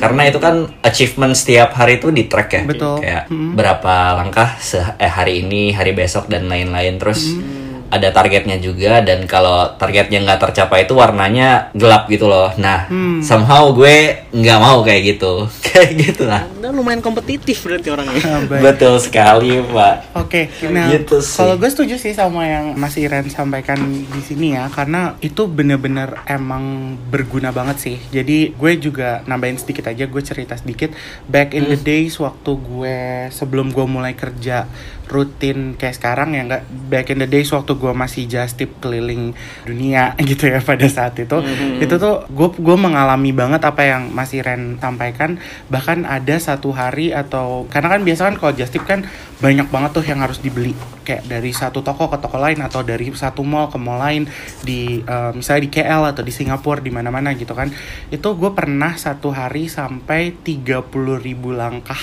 Karena 0.00 0.26
itu 0.26 0.42
kan 0.42 0.66
achievement 0.82 1.36
setiap 1.36 1.72
hari 1.72 1.96
itu 1.96 2.12
di 2.12 2.28
track 2.28 2.48
ya. 2.52 2.62
Betul. 2.68 2.94
Kayak 3.00 3.24
berapa 3.30 3.96
langkah 4.16 4.60
se- 4.60 4.96
eh, 5.00 5.08
hari 5.08 5.40
ini, 5.40 5.72
hari 5.72 5.96
besok 5.96 6.28
dan 6.28 6.52
lain-lain. 6.52 7.00
Terus 7.00 7.36
ada 7.88 8.08
targetnya 8.10 8.58
juga 8.58 8.98
dan 9.00 9.24
kalau 9.24 9.70
targetnya 9.78 10.22
nggak 10.22 10.40
tercapai 10.50 10.84
itu 10.84 10.92
warnanya 10.92 11.70
gelap 11.72 12.10
gitu 12.10 12.26
loh. 12.26 12.50
Nah, 12.58 12.90
somehow 13.22 13.70
gue 13.70 14.26
nggak 14.30 14.58
mau 14.58 14.82
kayak 14.82 15.16
gitu, 15.16 15.46
kayak 15.66 15.90
gitu 15.94 16.22
lah. 16.26 16.44
Anda 16.58 16.74
lumayan 16.74 17.00
kompetitif 17.00 17.62
berarti 17.62 17.88
orangnya. 17.90 18.20
Ah. 18.26 18.42
Betul 18.60 18.98
sekali, 18.98 19.62
Pak. 19.62 20.18
Oke, 20.18 20.50
nah 20.68 20.90
Gitu 20.90 21.22
sih. 21.22 21.38
kalau 21.38 21.54
gue 21.56 21.70
setuju 21.70 21.94
sih 21.96 22.12
sama 22.12 22.42
yang 22.44 22.74
Mas 22.74 22.98
Iren 22.98 23.28
sampaikan 23.30 23.78
di 23.86 24.22
sini 24.22 24.58
ya, 24.58 24.66
karena 24.68 25.14
itu 25.22 25.46
bener-bener 25.46 26.18
emang 26.26 26.96
berguna 27.08 27.54
banget 27.54 27.76
sih. 27.78 27.96
Jadi 28.10 28.52
gue 28.52 28.72
juga 28.78 29.22
nambahin 29.24 29.56
sedikit 29.56 29.86
aja, 29.86 30.04
gue 30.04 30.22
cerita 30.22 30.58
sedikit. 30.58 30.90
Back 31.26 31.54
in 31.54 31.66
the 31.66 31.78
days 31.78 32.18
waktu 32.18 32.50
gue 32.50 32.98
sebelum 33.30 33.70
gue 33.70 33.86
mulai 33.86 34.12
kerja 34.12 34.66
rutin 35.06 35.78
kayak 35.78 35.96
sekarang 35.96 36.34
ya 36.34 36.42
nggak 36.46 36.62
back 36.90 37.14
in 37.14 37.22
the 37.22 37.28
days 37.30 37.50
waktu 37.54 37.78
gue 37.78 37.92
masih 37.94 38.26
just 38.26 38.58
tip 38.58 38.74
keliling 38.82 39.32
dunia 39.62 40.14
gitu 40.28 40.50
ya 40.50 40.58
pada 40.58 40.86
saat 40.90 41.14
itu 41.18 41.38
itu 41.78 41.94
tuh 41.96 42.26
gue 42.30 42.48
gue 42.56 42.76
mengalami 42.76 43.30
banget 43.30 43.62
apa 43.62 43.82
yang 43.84 44.10
Mas 44.10 44.32
Iren 44.32 44.80
sampaikan. 44.80 45.38
Bahkan 45.68 46.08
ada 46.08 46.36
satu 46.40 46.72
hari 46.72 47.12
atau 47.12 47.68
karena 47.68 47.96
kan 47.96 48.00
biasa 48.02 48.20
kan 48.32 48.34
kalau 48.40 48.52
just 48.56 48.72
tip 48.72 48.84
kan 48.88 49.04
banyak 49.38 49.68
banget 49.68 49.90
tuh 49.92 50.04
yang 50.06 50.22
harus 50.24 50.40
dibeli. 50.40 50.72
Kayak 51.06 51.28
dari 51.28 51.52
satu 51.52 51.84
toko 51.84 52.08
ke 52.10 52.18
toko 52.18 52.40
lain 52.40 52.58
atau 52.64 52.82
dari 52.82 53.12
satu 53.12 53.44
mall 53.46 53.68
ke 53.68 53.78
mall 53.78 54.00
lain 54.00 54.26
di 54.64 55.04
eh, 55.04 55.30
misalnya 55.36 55.62
di 55.68 55.70
KL 55.70 56.02
atau 56.16 56.22
di 56.24 56.32
Singapura 56.32 56.80
di 56.80 56.90
mana-mana 56.90 57.36
gitu 57.36 57.52
kan. 57.52 57.68
Itu 58.08 58.34
gue 58.34 58.50
pernah 58.56 58.96
satu 58.96 59.30
hari 59.30 59.68
sampai 59.68 60.34
30.000 60.42 61.20
ribu 61.20 61.52
langkah 61.52 62.00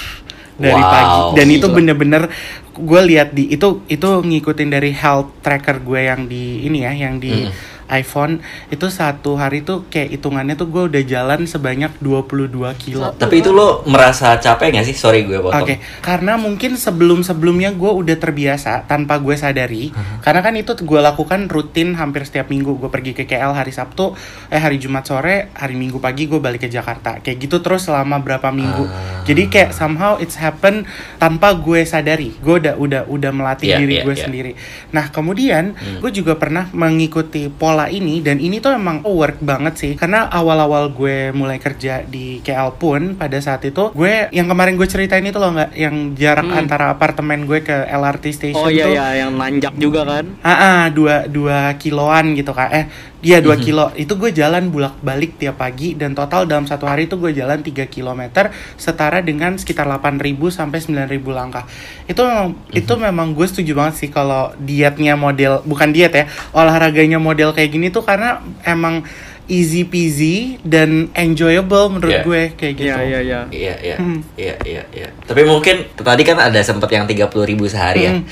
dari 0.54 0.78
Wow, 0.78 0.94
pagi. 0.94 1.20
Dan 1.42 1.48
itu 1.50 1.68
bener-bener 1.70 2.30
gue 2.74 3.02
lihat 3.06 3.38
di 3.38 3.54
itu 3.54 3.86
itu 3.86 4.08
ngikutin 4.22 4.70
dari 4.74 4.92
health 4.94 5.46
tracker 5.46 5.78
gue 5.82 6.10
yang 6.10 6.26
di 6.26 6.66
ini 6.66 6.86
ya 6.86 6.92
yang 6.94 7.22
di 7.22 7.46
iPhone 7.90 8.40
itu 8.70 8.88
satu 8.88 9.36
hari 9.36 9.62
tuh 9.62 9.88
kayak 9.88 10.16
hitungannya 10.16 10.56
tuh 10.56 10.68
gue 10.68 10.84
udah 10.92 11.04
jalan 11.04 11.44
sebanyak 11.44 11.92
22 12.00 12.54
kilo. 12.80 13.12
Tapi 13.14 13.36
itu 13.40 13.50
lo 13.50 13.84
merasa 13.86 14.38
capek 14.38 14.76
nggak 14.78 14.86
sih? 14.88 14.96
Sorry 14.96 15.26
gue 15.26 15.40
potong. 15.40 15.66
Oke, 15.66 15.82
karena 16.00 16.38
mungkin 16.38 16.76
sebelum-sebelumnya 16.76 17.74
gue 17.74 17.92
udah 17.92 18.16
terbiasa 18.20 18.86
tanpa 18.86 19.18
gue 19.18 19.34
sadari. 19.34 19.90
Karena 20.22 20.40
kan 20.40 20.54
itu 20.54 20.76
gue 20.78 21.00
lakukan 21.00 21.50
rutin 21.50 21.98
hampir 21.98 22.24
setiap 22.24 22.48
minggu. 22.48 22.78
Gue 22.78 22.88
pergi 22.88 23.18
ke 23.18 23.26
KL 23.26 23.58
hari 23.58 23.74
Sabtu, 23.74 24.14
eh 24.54 24.62
hari 24.62 24.78
Jumat 24.78 25.04
sore, 25.04 25.50
hari 25.58 25.74
Minggu 25.74 25.98
pagi 25.98 26.30
gue 26.30 26.38
balik 26.38 26.64
ke 26.64 26.70
Jakarta. 26.70 27.18
Kayak 27.20 27.38
gitu 27.50 27.58
terus 27.60 27.90
selama 27.90 28.22
berapa 28.22 28.54
minggu. 28.54 28.86
Ah. 28.86 29.26
Jadi 29.26 29.50
kayak 29.50 29.74
somehow 29.74 30.22
it's 30.22 30.38
happen 30.38 30.86
tanpa 31.18 31.58
gue 31.58 31.82
sadari. 31.84 32.38
Gue 32.38 32.62
udah 32.62 32.78
udah 32.78 33.02
udah 33.10 33.32
melatih 33.34 33.74
Iya, 33.74 33.78
diri 33.82 33.94
iya, 33.98 34.04
gue 34.06 34.14
iya. 34.14 34.24
sendiri. 34.30 34.52
Nah 34.94 35.10
kemudian 35.10 35.74
Hmm. 35.74 36.00
gue 36.06 36.12
juga 36.14 36.38
pernah 36.38 36.70
mengikuti 36.70 37.50
pola 37.50 37.73
ini 37.90 38.20
dan 38.20 38.38
ini 38.38 38.58
tuh 38.58 38.72
emang 38.72 39.02
work 39.02 39.38
banget 39.40 39.74
sih. 39.76 39.92
Karena 39.94 40.26
awal-awal 40.28 40.90
gue 40.90 41.32
mulai 41.32 41.58
kerja 41.58 42.02
di 42.04 42.40
KL 42.40 42.78
pun 42.78 43.16
pada 43.16 43.38
saat 43.38 43.64
itu 43.64 43.90
gue 43.92 44.30
yang 44.30 44.46
kemarin 44.46 44.74
gue 44.74 44.86
ceritain 44.86 45.22
itu 45.22 45.38
loh 45.38 45.52
nggak 45.52 45.72
yang 45.74 45.96
jarak 46.14 46.44
Hmm. 46.44 46.60
antara 46.60 46.92
apartemen 46.92 47.44
gue 47.44 47.60
ke 47.60 47.74
LRT 47.88 48.26
station 48.30 48.60
Oh 48.60 48.68
iya 48.68 48.86
tuh 48.86 48.94
iya 48.94 49.08
yang 49.24 49.32
nanjak 49.34 49.74
juga 49.76 50.04
kan. 50.04 50.26
Ah, 50.40 50.52
ah, 50.52 50.82
dua 50.88 51.26
dua 51.26 51.74
kiloan 51.76 52.36
gitu 52.36 52.52
kak. 52.52 52.70
Eh, 52.70 52.86
iya 53.24 53.40
dua 53.40 53.56
kilo. 53.56 53.90
Itu 53.96 54.14
gue 54.16 54.30
jalan 54.30 54.68
bulak 54.68 55.00
balik 55.00 55.40
tiap 55.40 55.58
pagi 55.58 55.96
dan 55.96 56.12
total 56.12 56.44
dalam 56.44 56.64
satu 56.64 56.84
hari 56.84 57.08
itu 57.08 57.16
gue 57.16 57.32
jalan 57.32 57.60
3 57.60 57.88
kilometer 57.88 58.52
setara 58.76 59.20
dengan 59.20 59.56
sekitar 59.56 59.88
8.000 59.88 60.20
sampai 60.52 60.78
9.000 60.78 61.24
langkah. 61.32 61.64
Itu 62.06 62.22
memang 62.22 62.48
itu 62.70 62.94
memang 62.94 63.28
gue 63.32 63.48
setuju 63.48 63.72
banget 63.74 63.96
sih 63.98 64.10
kalau 64.10 64.52
dietnya 64.60 65.16
model 65.16 65.64
bukan 65.64 65.90
diet 65.90 66.12
ya 66.12 66.26
olahraganya 66.52 67.18
model 67.18 67.52
kayak 67.52 67.72
gini 67.72 67.88
tuh 67.90 68.04
karena 68.04 68.44
emang 68.62 69.08
easy 69.44 69.84
peasy 69.84 70.56
dan 70.64 71.12
enjoyable 71.12 71.92
menurut 71.92 72.16
Iya. 72.16 72.24
gue 72.24 72.42
kayak 72.56 72.74
gitu. 72.76 72.88
Iya 72.88 73.00
iya 73.02 73.20
iya. 73.20 73.40
Iya, 73.52 73.76
iya, 73.80 73.96
Hmm. 74.00 74.20
iya, 74.36 74.56
iya, 74.64 74.84
iya. 74.92 75.08
Tapi 75.24 75.44
mungkin 75.44 75.84
tadi 75.94 76.24
kan 76.24 76.40
ada 76.40 76.60
sempet 76.60 76.88
yang 76.92 77.04
30.000 77.04 77.44
ribu 77.44 77.68
sehari 77.68 78.08
ya. 78.08 78.16
Hmm. 78.16 78.24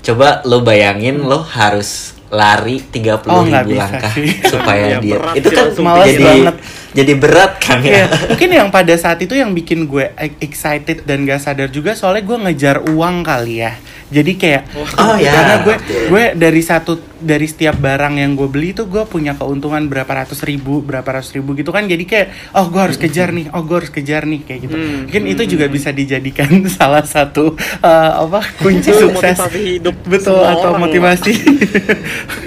Coba 0.00 0.40
lo 0.46 0.62
bayangin 0.62 1.20
lo 1.20 1.42
harus 1.42 2.14
lari 2.30 2.78
30.000 2.80 3.26
Oh, 3.26 3.42
ribu 3.42 3.74
bisa 3.74 3.82
langkah 3.84 4.12
sih. 4.12 4.30
supaya 4.52 4.86
Iya, 4.86 4.98
dia 4.98 5.12
berat 5.12 5.34
itu 5.34 5.48
kan 5.48 5.66
Males 5.76 6.06
jadi 6.06 6.24
banget. 6.24 6.54
jadi 6.90 7.12
berat 7.14 7.52
kan 7.58 7.78
ya. 7.80 7.90
Iya, 7.92 8.04
mungkin 8.28 8.48
yang 8.52 8.68
pada 8.68 8.94
saat 8.94 9.18
itu 9.18 9.34
yang 9.34 9.50
bikin 9.50 9.84
gue 9.84 10.10
e- 10.12 10.38
excited 10.40 11.02
dan 11.02 11.22
gak 11.22 11.38
sadar 11.38 11.68
juga 11.68 11.92
soalnya 11.92 12.22
gue 12.24 12.38
ngejar 12.40 12.86
uang 12.86 13.16
kali 13.20 13.60
ya. 13.60 13.74
Jadi 14.10 14.32
kayak 14.34 14.62
Oh, 14.98 15.14
ya, 15.14 15.30
karena 15.30 15.56
gue 15.62 15.74
betul. 15.78 16.02
gue 16.10 16.24
dari 16.34 16.62
satu 16.62 16.92
dari 17.20 17.44
setiap 17.44 17.76
barang 17.76 18.16
yang 18.16 18.32
gue 18.32 18.48
beli 18.48 18.72
tuh 18.72 18.88
gue 18.88 19.04
punya 19.04 19.36
keuntungan 19.36 19.84
berapa 19.86 20.08
ratus 20.08 20.40
ribu 20.40 20.80
berapa 20.80 21.04
ratus 21.06 21.30
ribu 21.32 21.54
gitu 21.54 21.70
kan. 21.70 21.86
Jadi 21.86 22.04
kayak 22.04 22.28
oh 22.54 22.66
gue 22.66 22.80
harus 22.80 22.96
kejar 22.96 23.30
nih 23.30 23.52
oh 23.52 23.62
gue 23.62 23.76
harus 23.76 23.88
kejar 23.88 24.26
nih 24.26 24.40
kayak 24.42 24.60
gitu. 24.66 24.74
Hmm, 24.74 24.96
mungkin 25.06 25.22
itu 25.26 25.42
juga 25.48 25.66
bisa 25.66 25.90
dijadikan 25.90 26.48
salah 26.78 27.04
satu 27.04 27.54
eh, 27.80 28.12
apa 28.18 28.40
kunci 28.58 28.90
Itu 28.90 29.08
sukses. 29.08 29.36
motivasi 29.38 29.60
hidup 29.78 29.96
betul 30.04 30.38
semua 30.38 30.52
atau 30.52 30.70
orang, 30.74 30.82
motivasi. 30.84 31.32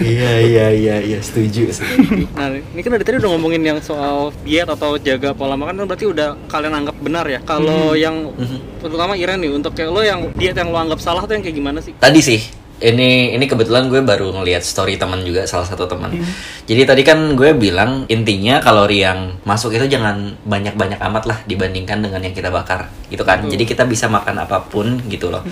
Iya, 0.03 0.33
iya, 0.41 0.67
iya, 0.73 0.95
iya, 0.99 1.19
setuju 1.21 1.69
sih. 1.71 1.85
Nah, 2.35 2.49
ini 2.51 2.81
kan 2.81 2.91
dari 2.91 3.05
tadi 3.05 3.17
udah 3.21 3.31
ngomongin 3.31 3.61
yang 3.63 3.79
soal 3.79 4.33
diet 4.43 4.67
atau 4.67 4.97
jaga 4.97 5.31
pola 5.31 5.55
makan 5.55 5.79
kan 5.79 5.85
berarti 5.87 6.05
udah 6.09 6.35
kalian 6.49 6.73
anggap 6.75 6.95
benar 6.99 7.25
ya. 7.25 7.39
Kalau 7.39 7.93
yang 7.93 8.33
terutama 8.81 9.15
Iren 9.15 9.39
nih 9.39 9.51
untuk 9.53 9.71
kayak 9.71 9.89
lo 9.89 10.01
yang 10.03 10.27
diet 10.35 10.57
yang 10.57 10.73
lo 10.73 10.77
anggap 10.77 10.99
salah 10.99 11.23
tuh 11.23 11.37
yang 11.37 11.43
kayak 11.45 11.52
gimana 11.53 11.79
sih? 11.79 11.93
Tadi 11.95 12.19
sih 12.19 12.41
ini 12.83 13.31
ini 13.31 13.45
kebetulan 13.47 13.87
gue 13.87 14.03
baru 14.03 14.35
ngelihat 14.35 14.59
story 14.59 14.99
teman 14.99 15.23
juga 15.23 15.47
salah 15.47 15.63
satu 15.63 15.87
teman. 15.87 16.11
Jadi 16.67 16.83
tadi 16.83 17.01
kan 17.07 17.37
gue 17.39 17.55
bilang 17.55 18.03
intinya 18.11 18.59
kalori 18.59 19.05
yang 19.05 19.39
masuk 19.47 19.71
itu 19.71 19.87
jangan 19.87 20.35
banyak-banyak 20.43 20.99
amat 20.99 21.23
lah 21.23 21.37
dibandingkan 21.47 22.03
dengan 22.03 22.19
yang 22.19 22.35
kita 22.35 22.51
bakar 22.51 22.91
gitu 23.07 23.23
kan. 23.23 23.45
Jadi 23.47 23.63
kita 23.63 23.87
bisa 23.87 24.11
makan 24.11 24.43
apa 24.43 24.67
pun 24.67 24.99
gitu 25.07 25.31
loh. 25.31 25.45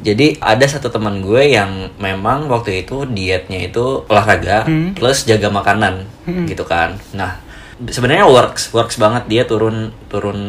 Jadi 0.00 0.40
ada 0.40 0.64
satu 0.64 0.88
teman 0.92 1.20
gue 1.20 1.52
yang 1.52 1.92
memang 2.00 2.48
waktu 2.48 2.84
itu 2.84 3.04
dietnya 3.08 3.60
itu 3.64 4.04
olahraga 4.08 4.68
plus 4.96 5.24
jaga 5.24 5.48
makanan 5.48 6.04
gitu 6.44 6.68
kan. 6.68 7.00
Nah 7.16 7.40
sebenarnya 7.88 8.28
works 8.28 8.76
works 8.76 9.00
banget 9.00 9.24
dia 9.32 9.42
turun 9.48 9.96
turun 10.12 10.40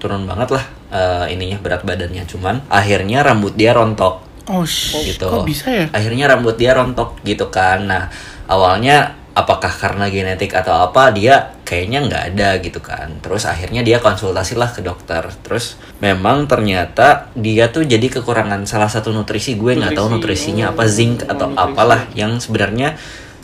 turun 0.00 0.24
banget 0.24 0.56
lah 0.56 0.64
eh, 0.90 1.32
ininya 1.34 1.58
berat 1.62 1.82
badannya 1.82 2.24
cuman 2.28 2.66
akhirnya 2.70 3.22
rambut 3.26 3.54
dia 3.54 3.72
rontok 3.74 4.26
oh 4.50 4.64
gitu. 5.02 5.26
kok 5.26 5.46
bisa 5.46 5.66
ya 5.70 5.86
Akhirnya 5.90 6.30
rambut 6.30 6.54
dia 6.54 6.72
rontok 6.74 7.18
gitu 7.26 7.50
kan. 7.50 7.86
Nah, 7.86 8.08
awalnya 8.46 9.18
apakah 9.36 9.68
karena 9.68 10.08
genetik 10.08 10.56
atau 10.56 10.88
apa 10.88 11.12
dia 11.12 11.52
kayaknya 11.66 12.08
nggak 12.08 12.22
ada 12.34 12.48
gitu 12.62 12.80
kan. 12.80 13.20
Terus 13.20 13.44
akhirnya 13.44 13.82
dia 13.82 13.98
konsultasi 14.00 14.56
lah 14.56 14.70
ke 14.72 14.80
dokter. 14.80 15.26
Terus 15.44 15.76
memang 16.00 16.46
ternyata 16.48 17.28
dia 17.36 17.68
tuh 17.68 17.84
jadi 17.84 18.06
kekurangan 18.06 18.64
salah 18.64 18.88
satu 18.88 19.12
nutrisi 19.12 19.58
gue 19.58 19.76
nggak 19.76 19.98
tahu 19.98 20.08
Nutrisi, 20.16 20.54
nutrisinya 20.54 20.66
oh, 20.70 20.72
apa 20.78 20.84
zinc 20.88 21.18
atau 21.26 21.48
nutrisi. 21.52 21.66
apalah 21.66 22.00
yang 22.14 22.32
sebenarnya 22.38 22.96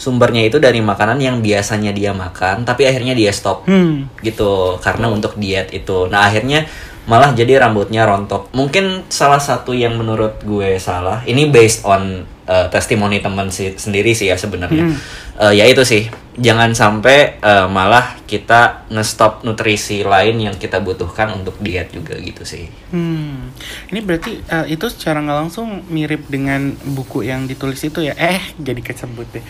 sumbernya 0.03 0.43
itu 0.43 0.59
dari 0.59 0.83
makanan 0.83 1.23
yang 1.23 1.39
biasanya 1.39 1.95
dia 1.95 2.11
makan 2.11 2.67
tapi 2.67 2.91
akhirnya 2.91 3.15
dia 3.15 3.31
stop. 3.31 3.63
Hmm. 3.71 4.11
Gitu 4.19 4.83
karena 4.83 5.07
untuk 5.07 5.39
diet 5.39 5.71
itu. 5.71 6.11
Nah 6.11 6.27
akhirnya 6.27 6.67
malah 7.07 7.31
jadi 7.31 7.63
rambutnya 7.63 8.03
rontok. 8.03 8.51
Mungkin 8.51 9.07
salah 9.07 9.39
satu 9.39 9.71
yang 9.71 9.95
menurut 9.95 10.43
gue 10.43 10.75
salah 10.83 11.23
ini 11.23 11.47
based 11.47 11.87
on 11.87 12.27
eh, 12.47 12.67
testimoni 12.71 13.23
teman 13.23 13.49
si- 13.51 13.75
sendiri 13.77 14.13
sih 14.13 14.31
ya 14.31 14.37
sebenarnya. 14.37 14.89
Hmm. 14.89 14.99
Eh, 15.43 15.53
ya 15.59 15.65
itu 15.65 15.83
sih, 15.87 16.07
jangan 16.37 16.73
sampai 16.77 17.41
eh, 17.41 17.67
malah 17.69 18.21
kita 18.29 18.89
ngestop 18.89 19.45
nutrisi 19.45 20.01
lain 20.01 20.41
yang 20.41 20.57
kita 20.57 20.81
butuhkan 20.81 21.33
untuk 21.37 21.61
diet 21.61 21.93
juga 21.93 22.17
gitu 22.17 22.43
sih. 22.45 22.69
Hmm, 22.93 23.53
ini 23.93 24.01
berarti 24.01 24.41
eh, 24.41 24.67
itu 24.73 24.89
secara 24.89 25.21
nggak 25.21 25.39
langsung 25.49 25.85
mirip 25.93 26.29
dengan 26.29 26.73
buku 26.97 27.25
yang 27.29 27.45
ditulis 27.45 27.81
itu 27.85 28.05
ya? 28.05 28.17
Eh, 28.17 28.41
jadi 28.57 28.81
kesebut 28.81 29.29
deh. 29.33 29.45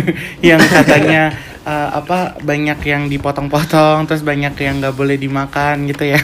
yang 0.54 0.62
katanya 0.62 1.34
eh, 1.70 1.88
apa 1.94 2.38
banyak 2.38 2.78
yang 2.86 3.10
dipotong-potong, 3.10 4.06
terus 4.06 4.22
banyak 4.22 4.54
yang 4.58 4.78
nggak 4.78 4.94
boleh 4.94 5.18
dimakan 5.18 5.90
gitu 5.90 6.14
ya? 6.14 6.20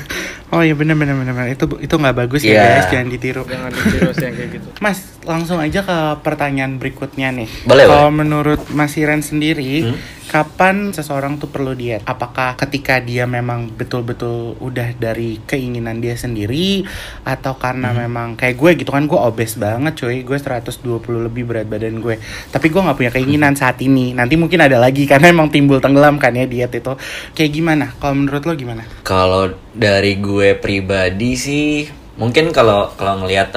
Oh 0.54 0.62
iya 0.62 0.72
benar 0.72 0.94
benar 0.94 1.14
benar 1.14 1.34
benar. 1.34 1.48
itu 1.50 1.66
itu 1.76 1.90
nggak 1.92 2.16
bagus 2.16 2.40
ya 2.40 2.48
Iya. 2.48 2.62
guys, 2.62 2.86
jangan 2.88 3.08
ditiru. 3.10 3.42
Jangan 3.44 3.70
ditiru 3.70 4.10
sih 4.10 4.24
yang 4.24 4.34
kayak 4.34 4.50
gitu. 4.52 4.68
Mas, 4.84 4.98
langsung 5.22 5.58
aja 5.58 5.80
ke 5.82 5.96
pertanyaan 6.22 6.78
berikutnya 6.78 7.34
nih. 7.34 7.48
Boleh, 7.64 7.84
Kalau 7.84 8.08
menurut 8.08 8.62
Mas 8.70 8.94
Iren 8.94 9.20
sendiri, 9.20 9.90
Hmm. 9.90 9.98
Kapan 10.34 10.90
seseorang 10.90 11.38
tuh 11.38 11.46
perlu 11.46 11.78
diet? 11.78 12.02
Apakah 12.02 12.58
ketika 12.58 12.98
dia 12.98 13.22
memang 13.22 13.70
betul-betul 13.70 14.58
udah 14.58 14.90
dari 14.98 15.38
keinginan 15.46 16.02
dia 16.02 16.18
sendiri 16.18 16.82
atau 17.22 17.54
karena 17.54 17.94
Hmm. 17.94 18.10
memang 18.10 18.28
kayak 18.34 18.58
gue 18.58 18.70
gitu 18.82 18.90
kan 18.90 19.06
gue 19.06 19.14
obes 19.14 19.54
banget 19.54 19.94
cuy, 19.94 20.26
gue 20.26 20.34
120 20.34 21.22
lebih 21.22 21.46
berat 21.46 21.70
badan 21.70 22.02
gue. 22.02 22.18
Tapi 22.50 22.66
gue 22.66 22.82
nggak 22.82 22.98
punya 22.98 23.12
keinginan 23.14 23.54
saat 23.54 23.78
ini. 23.78 24.10
Nanti 24.10 24.34
mungkin 24.34 24.58
ada 24.58 24.82
lagi 24.82 25.06
karena 25.10 25.30
emang 25.30 25.54
timbul 25.54 25.78
tenggelam 25.78 26.18
kan 26.18 26.34
ya 26.34 26.50
diet 26.50 26.74
itu. 26.74 26.98
Kayak 27.30 27.50
gimana? 27.54 27.86
Kalau 28.02 28.18
menurut 28.18 28.42
lo 28.42 28.58
gimana? 28.58 28.82
Kalau 29.06 29.54
dari 29.70 30.18
gue 30.18 30.58
pribadi 30.58 31.38
sih 31.38 31.86
mungkin 32.14 32.50
kalau 32.50 32.90
kalau 32.94 33.22
ngelihat 33.22 33.54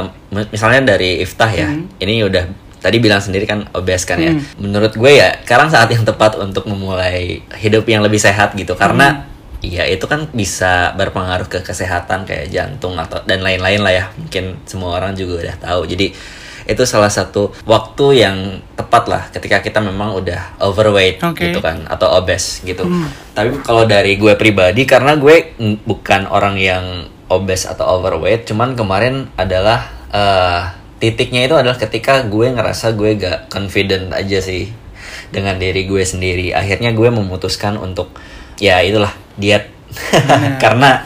misalnya 0.50 0.94
dari 0.94 1.22
Iftah 1.22 1.50
ya, 1.50 1.70
Hmm. 1.74 1.90
ini 1.98 2.22
udah 2.22 2.67
tadi 2.82 2.98
bilang 3.02 3.22
sendiri 3.22 3.46
kan 3.50 3.66
obes 3.74 4.06
kan 4.06 4.22
ya. 4.22 4.34
Hmm. 4.34 4.44
Menurut 4.62 4.94
gue 4.94 5.12
ya 5.12 5.38
sekarang 5.44 5.70
saat 5.70 5.90
yang 5.90 6.04
tepat 6.06 6.38
untuk 6.38 6.66
memulai 6.70 7.42
hidup 7.58 7.86
yang 7.90 8.06
lebih 8.06 8.22
sehat 8.22 8.54
gitu 8.54 8.78
karena 8.78 9.28
ya 9.62 9.90
itu 9.90 10.06
kan 10.06 10.30
bisa 10.32 10.94
berpengaruh 10.94 11.50
ke 11.50 11.66
kesehatan 11.66 12.30
kayak 12.30 12.54
jantung 12.54 12.94
atau 12.96 13.22
dan 13.26 13.42
lain-lain 13.42 13.82
lah 13.82 13.94
ya. 13.94 14.06
Mungkin 14.16 14.68
semua 14.70 14.98
orang 15.02 15.18
juga 15.18 15.46
udah 15.46 15.56
tahu. 15.58 15.90
Jadi 15.90 16.14
itu 16.68 16.84
salah 16.84 17.08
satu 17.08 17.56
waktu 17.64 18.28
yang 18.28 18.60
tepat 18.76 19.08
lah 19.08 19.24
ketika 19.32 19.64
kita 19.64 19.80
memang 19.80 20.20
udah 20.20 20.60
overweight 20.60 21.24
Oke. 21.24 21.48
gitu 21.48 21.64
kan 21.64 21.88
atau 21.88 22.12
obes 22.20 22.60
gitu. 22.68 22.84
Tapi 23.32 23.64
kalau 23.64 23.88
dari 23.88 24.20
gue 24.20 24.36
pribadi 24.36 24.84
karena 24.84 25.16
gue 25.16 25.56
bukan 25.88 26.28
orang 26.28 26.60
yang 26.60 27.08
obes 27.32 27.68
atau 27.68 28.00
overweight, 28.00 28.48
cuman 28.48 28.76
kemarin 28.76 29.32
adalah 29.40 29.88
eh, 30.12 30.62
titiknya 30.98 31.46
itu 31.46 31.56
adalah 31.58 31.78
ketika 31.78 32.26
gue 32.26 32.50
ngerasa 32.54 32.98
gue 32.98 33.18
gak 33.18 33.40
confident 33.54 34.14
aja 34.14 34.42
sih 34.42 34.70
dengan 35.30 35.58
diri 35.58 35.86
gue 35.86 36.04
sendiri. 36.04 36.54
Akhirnya 36.54 36.94
gue 36.94 37.10
memutuskan 37.10 37.78
untuk 37.78 38.14
ya 38.58 38.82
itulah 38.82 39.14
diet. 39.38 39.70
Karena 40.64 41.06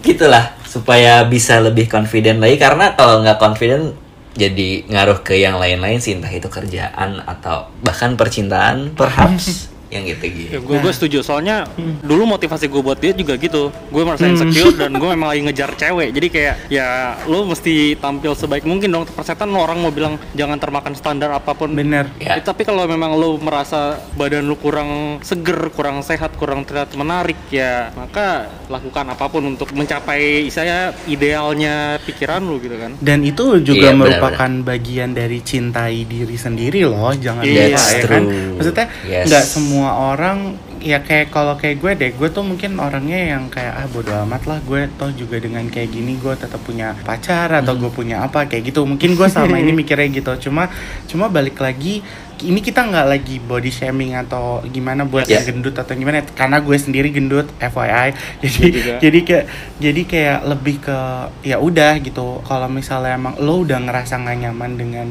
gitulah 0.00 0.56
supaya 0.66 1.24
bisa 1.26 1.58
lebih 1.60 1.90
confident 1.90 2.40
lagi. 2.40 2.56
Karena 2.56 2.94
kalau 2.94 3.22
nggak 3.22 3.38
confident 3.38 3.92
jadi 4.36 4.84
ngaruh 4.88 5.24
ke 5.24 5.36
yang 5.40 5.56
lain-lain 5.56 5.98
sih. 6.00 6.16
Entah 6.16 6.32
itu 6.32 6.48
kerjaan 6.48 7.24
atau 7.24 7.72
bahkan 7.80 8.14
percintaan 8.14 8.92
perhaps 8.96 9.68
yang 9.86 10.02
gitu-gitu. 10.04 10.50
Ya, 10.50 10.60
gue 10.60 10.76
gue 10.78 10.92
setuju. 10.92 11.22
Soalnya 11.22 11.70
dulu 12.02 12.26
motivasi 12.26 12.66
gue 12.66 12.82
buat 12.82 12.98
dia 12.98 13.14
juga 13.14 13.38
gitu. 13.38 13.70
Gue 13.88 14.02
merasa 14.02 14.26
insecure 14.26 14.74
dan 14.74 14.94
gue 15.00 15.08
memang 15.08 15.30
lagi 15.30 15.42
ngejar 15.46 15.70
cewek. 15.74 16.10
Jadi 16.10 16.28
kayak 16.28 16.54
ya 16.66 16.86
lo 17.24 17.46
mesti 17.46 17.94
tampil 17.96 18.34
sebaik 18.34 18.66
mungkin 18.66 18.90
dong. 18.90 19.04
Persetan 19.06 19.50
lo 19.50 19.62
orang 19.62 19.78
mau 19.78 19.94
bilang 19.94 20.18
jangan 20.34 20.58
termakan 20.58 20.94
standar 20.94 21.30
apa 21.30 21.54
pun. 21.54 21.70
Bener. 21.70 22.10
Ya. 22.18 22.38
Eh, 22.38 22.42
tapi 22.42 22.66
kalau 22.66 22.82
memang 22.84 23.14
lo 23.14 23.38
merasa 23.38 24.00
badan 24.14 24.46
lo 24.46 24.58
kurang 24.58 25.22
seger 25.22 25.70
kurang 25.70 26.02
sehat 26.02 26.34
kurang 26.34 26.66
terlihat 26.66 26.90
menarik 26.94 27.38
ya 27.48 27.94
maka 27.94 28.50
lakukan 28.66 29.06
apa 29.06 29.26
pun 29.28 29.46
untuk 29.46 29.70
mencapai 29.70 30.50
saya 30.50 30.90
idealnya 31.06 32.02
pikiran 32.02 32.42
lo 32.42 32.58
gitu 32.58 32.74
kan. 32.74 32.98
Dan 32.98 33.22
itu 33.22 33.62
juga 33.62 33.92
Iya, 33.92 33.98
merupakan 33.98 34.50
bagian 34.64 35.12
dari 35.12 35.38
cintai 35.40 36.02
diri 36.02 36.34
sendiri 36.34 36.82
loh, 36.82 37.12
jangan 37.14 37.44
Iya, 37.44 37.76
lupa 37.76 37.82
ya 37.86 38.02
kan. 38.02 38.22
Maksudnya 38.56 38.86
Yes. 39.04 39.24
nggak 39.28 39.44
semua 39.76 40.16
orang 40.16 40.56
ya 40.80 41.04
kayak 41.04 41.28
kalau 41.28 41.52
kayak 41.60 41.84
gue 41.84 41.92
deh, 42.00 42.10
gue 42.16 42.28
tuh 42.32 42.40
mungkin 42.40 42.80
orangnya 42.80 43.36
yang 43.36 43.52
kayak 43.52 43.76
ah 43.76 43.84
bodo 43.92 44.08
amat 44.24 44.48
lah 44.48 44.58
gue 44.64 44.88
toh 44.96 45.12
juga 45.12 45.36
dengan 45.36 45.68
kayak 45.68 45.92
gini 45.92 46.16
gue 46.16 46.32
tetap 46.32 46.64
punya 46.64 46.96
pacar 47.04 47.52
atau 47.52 47.76
Hmm. 47.76 47.84
gue 47.84 47.90
punya 47.92 48.24
apa 48.24 48.48
kayak 48.48 48.72
gitu. 48.72 48.88
Mungkin 48.88 49.12
gue 49.12 49.28
selama 49.28 49.60
ini 49.60 49.76
mikirnya 49.84 50.08
gitu. 50.08 50.48
Cuma 50.48 50.72
cuma 51.04 51.28
balik 51.28 51.60
lagi 51.60 52.00
ini 52.36 52.60
kita 52.60 52.84
nggak 52.84 53.06
lagi 53.08 53.36
body 53.38 53.70
shaming 53.70 54.12
atau 54.12 54.60
gimana 54.62 55.02
buat 55.02 55.24
yang 55.24 55.40
gendut 55.42 55.72
atau 55.72 55.92
gimana 55.92 56.20
karena 56.26 56.60
gue 56.60 56.76
sendiri 56.76 57.08
gendut 57.08 57.48
FYI 57.56 58.12
jadi 58.44 58.68
juga. 58.68 58.94
jadi 59.00 59.18
kayak 59.22 59.44
jadi 59.78 60.02
kayak 60.04 60.38
lebih 60.44 60.76
ke 60.78 60.98
ya 61.42 61.56
udah 61.56 61.96
gitu 61.98 62.44
kalau 62.44 62.68
misalnya 62.68 63.16
emang 63.16 63.40
lo 63.40 63.64
udah 63.64 63.80
ngerasa 63.80 64.20
nggak 64.20 64.36
nyaman 64.42 64.72
dengan 64.74 65.06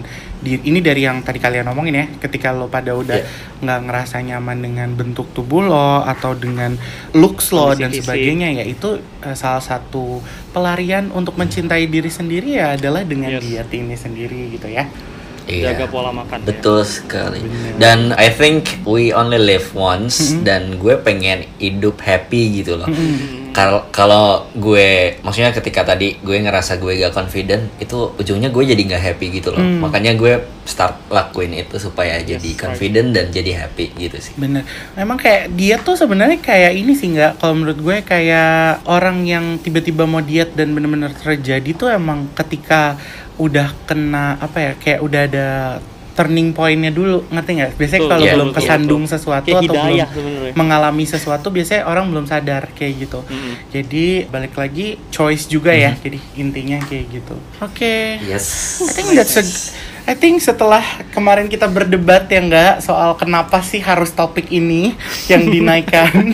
ini 0.45 0.77
dari 0.77 1.01
yang 1.01 1.25
tadi 1.25 1.41
kalian 1.41 1.65
ngomongin 1.65 1.95
ya 1.95 2.05
ketika 2.19 2.53
lo 2.53 2.69
pada 2.69 2.93
udah 2.93 3.17
Iya. 3.17 3.25
nggak 3.57 3.79
ngerasa 3.89 4.15
nyaman 4.21 4.57
dengan 4.61 4.89
bentuk 4.93 5.33
tubuh 5.33 5.65
lo 5.65 6.05
atau 6.05 6.37
dengan 6.37 6.77
looks 7.11 7.49
lo 7.49 7.73
Kondisi 7.73 7.81
dan 7.81 7.89
sebagainya 7.95 8.47
ya 8.53 8.63
itu 8.63 9.01
eh, 9.25 9.33
salah 9.33 9.63
satu 9.63 10.21
pelarian 10.51 11.09
untuk 11.09 11.33
mencintai 11.35 11.89
diri 11.89 12.13
sendiri 12.13 12.61
ya 12.61 12.77
adalah 12.77 13.01
dengan 13.01 13.33
Yes. 13.33 13.41
diet 13.41 13.69
ini 13.73 13.95
sendiri 13.95 14.53
gitu 14.53 14.69
ya 14.69 14.85
Iya. 15.45 15.77
jaga 15.77 15.85
pola 15.93 16.09
makan 16.09 16.41
ya. 16.41 16.45
Betul 16.49 16.81
sekali. 16.81 17.45
Bener. 17.45 17.77
Dan 17.77 17.99
I 18.17 18.33
think 18.33 18.81
we 18.81 19.13
only 19.13 19.37
live 19.37 19.69
once 19.77 20.33
Mm-mm. 20.33 20.41
dan 20.41 20.61
gue 20.81 20.97
pengen 20.97 21.45
hidup 21.61 22.01
happy 22.01 22.65
gitu 22.65 22.81
loh. 22.81 22.89
Mm-mm. 22.89 23.13
Kalau 23.13 23.44
kalau 23.55 24.51
gue 24.51 25.15
maksudnya 25.23 25.55
ketika 25.55 25.87
tadi 25.87 26.19
gue 26.19 26.37
ngerasa 26.43 26.75
gue 26.75 26.99
gak 26.99 27.15
confident 27.15 27.71
itu 27.79 28.11
ujungnya 28.19 28.51
gue 28.51 28.63
jadi 28.67 28.81
nggak 28.83 29.03
happy 29.11 29.39
gitu 29.39 29.55
loh. 29.55 29.63
Mm. 29.63 29.79
Makanya 29.79 30.11
gue 30.19 30.43
start 30.67 31.07
lakuin 31.07 31.55
itu 31.55 31.79
supaya 31.79 32.19
jadi 32.19 32.49
confident 32.59 33.15
dan 33.15 33.31
jadi 33.31 33.63
happy 33.63 33.95
gitu 33.95 34.19
sih. 34.19 34.35
Bener. 34.35 34.67
Memang 34.99 35.15
kayak 35.15 35.55
diet 35.55 35.87
tuh 35.87 35.95
sebenarnya 35.95 36.43
kayak 36.43 36.75
ini 36.75 36.93
sih 36.99 37.15
nggak. 37.15 37.39
Kalau 37.39 37.55
menurut 37.55 37.79
gue 37.79 37.97
kayak 38.03 38.83
orang 38.91 39.23
yang 39.23 39.55
tiba-tiba 39.63 40.03
mau 40.03 40.19
diet 40.19 40.51
dan 40.51 40.75
bener-bener 40.75 41.15
terjadi 41.15 41.71
tuh 41.71 41.87
emang 41.95 42.27
ketika 42.35 42.99
udah 43.39 43.71
kena 43.87 44.35
apa 44.39 44.57
ya 44.59 44.71
kayak 44.79 44.99
udah 44.99 45.21
ada 45.27 45.47
turning 46.15 46.55
pointnya 46.55 46.95
dulu 46.95 47.27
ngerti 47.27 47.51
nggak? 47.59 47.71
Biasanya 47.75 47.99
Betul, 47.99 48.11
kalau 48.15 48.23
iya, 48.23 48.33
belum 48.33 48.49
betul, 48.49 48.57
kesandung 48.63 49.03
betul. 49.03 49.13
sesuatu 49.19 49.45
Kayak 49.45 49.59
atau 49.59 49.67
belum 49.67 49.75
hidayah 49.75 50.07
sebenarnya. 50.07 50.53
mengalami 50.55 51.03
sesuatu 51.03 51.47
biasanya 51.51 51.83
orang 51.85 52.05
belum 52.07 52.25
sadar 52.25 52.63
kayak 52.71 52.93
gitu. 53.03 53.19
Mm-mm. 53.27 53.53
Jadi 53.75 54.05
balik 54.31 54.55
lagi 54.55 54.87
choice 55.11 55.45
juga 55.51 55.75
ya. 55.75 55.91
Jadi 55.91 56.19
intinya 56.39 56.79
kayak 56.79 57.05
gitu. 57.11 57.35
Oke. 57.59 58.23
Yes. 58.23 58.79
I 58.79 58.91
think 58.95 59.11
that's 59.13 59.35
a 59.35 59.43
I 60.05 60.13
think 60.13 60.37
setelah 60.37 60.85
kemarin 61.09 61.45
kita 61.45 61.65
berdebat 61.65 62.29
ya 62.29 62.37
enggak 62.37 62.73
soal 62.79 63.13
kenapa 63.15 63.57
sih 63.59 63.81
harus 63.81 64.09
topik 64.09 64.47
ini 64.49 64.93
yang 65.25 65.49
dinaikkan, 65.55 66.29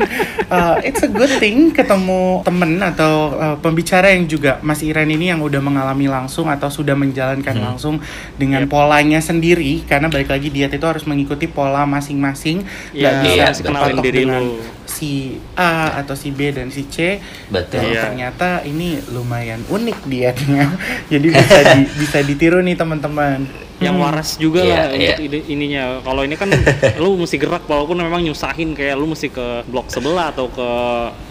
uh, 0.45 0.75
it's 0.81 0.99
a 0.99 1.07
good 1.07 1.31
thing 1.33 1.71
ketemu 1.71 2.43
temen 2.43 2.77
atau 2.77 3.13
uh, 3.33 3.55
pembicara 3.57 4.11
yang 4.11 4.27
juga 4.27 4.59
Mas 4.59 4.79
Iren 4.81 5.07
ini 5.07 5.31
yang 5.31 5.39
udah 5.39 5.57
mengalami 5.57 6.05
langsung 6.05 6.47
atau 6.47 6.67
sudah 6.67 6.93
menjalankan 6.93 7.39
Hmm. 7.51 7.63
langsung 7.65 7.95
dengan 8.35 8.63
polanya 8.65 9.19
sendiri 9.19 9.83
karena 9.83 10.07
balik 10.07 10.27
lagi 10.27 10.47
diet 10.47 10.71
itu 10.71 10.83
harus 10.83 11.03
mengikuti 11.03 11.45
pola 11.45 11.83
masing-masing, 11.83 12.63
Iya, 12.91 12.99
nggak 13.01 13.13
bisa 13.21 13.35
iya, 13.47 13.47
kenalin 13.61 13.97
diri 13.99 14.19
dengan 14.21 14.41
lu. 14.41 14.59
si 14.83 15.11
A 15.53 15.95
atau 15.97 16.11
si 16.11 16.29
B 16.29 16.51
dan 16.51 16.67
si 16.67 16.83
C 16.85 17.23
Betul. 17.47 17.79
dan 17.79 17.83
Iya. 17.87 18.01
ternyata 18.03 18.49
ini 18.63 18.99
lumayan 19.07 19.63
unik 19.65 19.99
dietnya 20.05 20.75
jadi 21.11 21.27
bisa 21.29 21.59
di- 21.71 21.89
bisa 22.01 22.19
ditiru 22.19 22.59
nih 22.59 22.75
teman-teman 22.75 23.47
yang 23.81 23.97
Hmm. 23.97 24.05
waras 24.05 24.37
juga 24.37 24.61
Iya, 24.61 24.71
lah 24.71 24.85
iya. 24.93 25.11
untuk 25.11 25.25
ide- 25.25 25.47
ininya. 25.47 25.83
Kalau 25.99 26.21
ini 26.21 26.35
kan 26.35 26.49
lu 27.01 27.17
mesti 27.17 27.35
gerak 27.35 27.65
walaupun 27.65 27.97
memang 27.97 28.21
nyusahin 28.21 28.71
kayak 28.71 28.93
lu 28.93 29.09
mesti 29.09 29.27
ke 29.27 29.65
blok 29.65 29.89
sebelah 29.89 30.29
atau 30.29 30.45
ke 30.47 30.69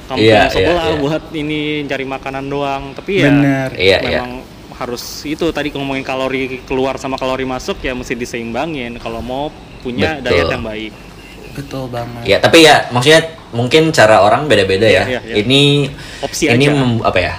kampung 0.04 0.26
Iya, 0.26 0.40
iya, 0.40 0.50
sebelah 0.50 0.86
iya. 0.88 0.98
buat 0.98 1.22
ini 1.30 1.60
cari 1.84 2.04
makanan 2.04 2.44
doang. 2.44 2.82
Tapi 2.92 3.12
ya 3.16 3.30
bener 3.30 3.68
Iya, 3.72 3.98
iya. 4.00 4.18
memang 4.18 4.30
harus 4.72 5.02
itu 5.22 5.44
tadi 5.50 5.70
ngomongin 5.70 6.02
kalori 6.02 6.64
keluar 6.64 6.96
sama 6.96 7.14
kalori 7.14 7.44
masuk 7.44 7.78
ya 7.78 7.92
mesti 7.92 8.16
diseimbangin 8.16 8.96
kalau 8.96 9.20
mau 9.20 9.52
punya 9.78 10.16
Betul. 10.16 10.32
diet 10.34 10.50
yang 10.50 10.64
baik. 10.64 10.92
betul 11.50 11.84
banget 11.86 12.22
Ya, 12.24 12.38
tapi 12.38 12.62
ya 12.62 12.86
maksudnya 12.88 13.20
mungkin 13.50 13.90
cara 13.90 14.22
orang 14.22 14.46
beda-beda 14.46 14.86
ya. 14.86 15.02
Iya, 15.04 15.20
iya. 15.20 15.34
Ini 15.36 15.90
Opsi 16.20 16.46
ini 16.46 16.64
aja. 16.64 16.72
mem- 16.72 17.02
apa 17.02 17.18
ya? 17.18 17.34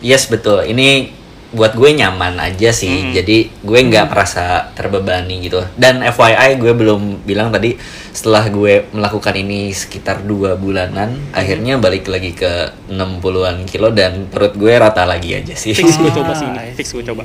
Yes, 0.00 0.24
betul. 0.26 0.64
Ini 0.64 1.12
buat 1.50 1.74
gue 1.74 1.90
nyaman 1.98 2.38
aja 2.38 2.70
sih. 2.70 3.10
Mm. 3.10 3.12
Jadi 3.14 3.36
gue 3.62 3.78
nggak 3.90 4.06
merasa 4.06 4.70
terbebani 4.74 5.42
gitu. 5.42 5.62
Dan 5.74 6.02
FYI 6.02 6.58
gue 6.62 6.72
belum 6.74 7.26
bilang 7.26 7.50
tadi 7.50 7.74
setelah 8.10 8.46
gue 8.50 8.90
melakukan 8.90 9.34
ini 9.38 9.70
sekitar 9.70 10.22
dua 10.26 10.58
bulanan, 10.58 11.18
akhirnya 11.34 11.78
balik 11.78 12.10
lagi 12.10 12.34
ke 12.34 12.74
60-an 12.90 13.66
kilo 13.66 13.94
dan 13.94 14.26
perut 14.26 14.54
gue 14.54 14.72
rata 14.74 15.06
lagi 15.06 15.34
aja 15.34 15.54
sih. 15.54 15.74
Fix 15.74 15.98
gue 15.98 16.10
Ah, 16.10 16.14
coba 16.18 16.32
sih 16.34 16.46
ini, 16.46 16.74
fix 16.74 16.90
gue 16.90 17.06
coba. 17.06 17.22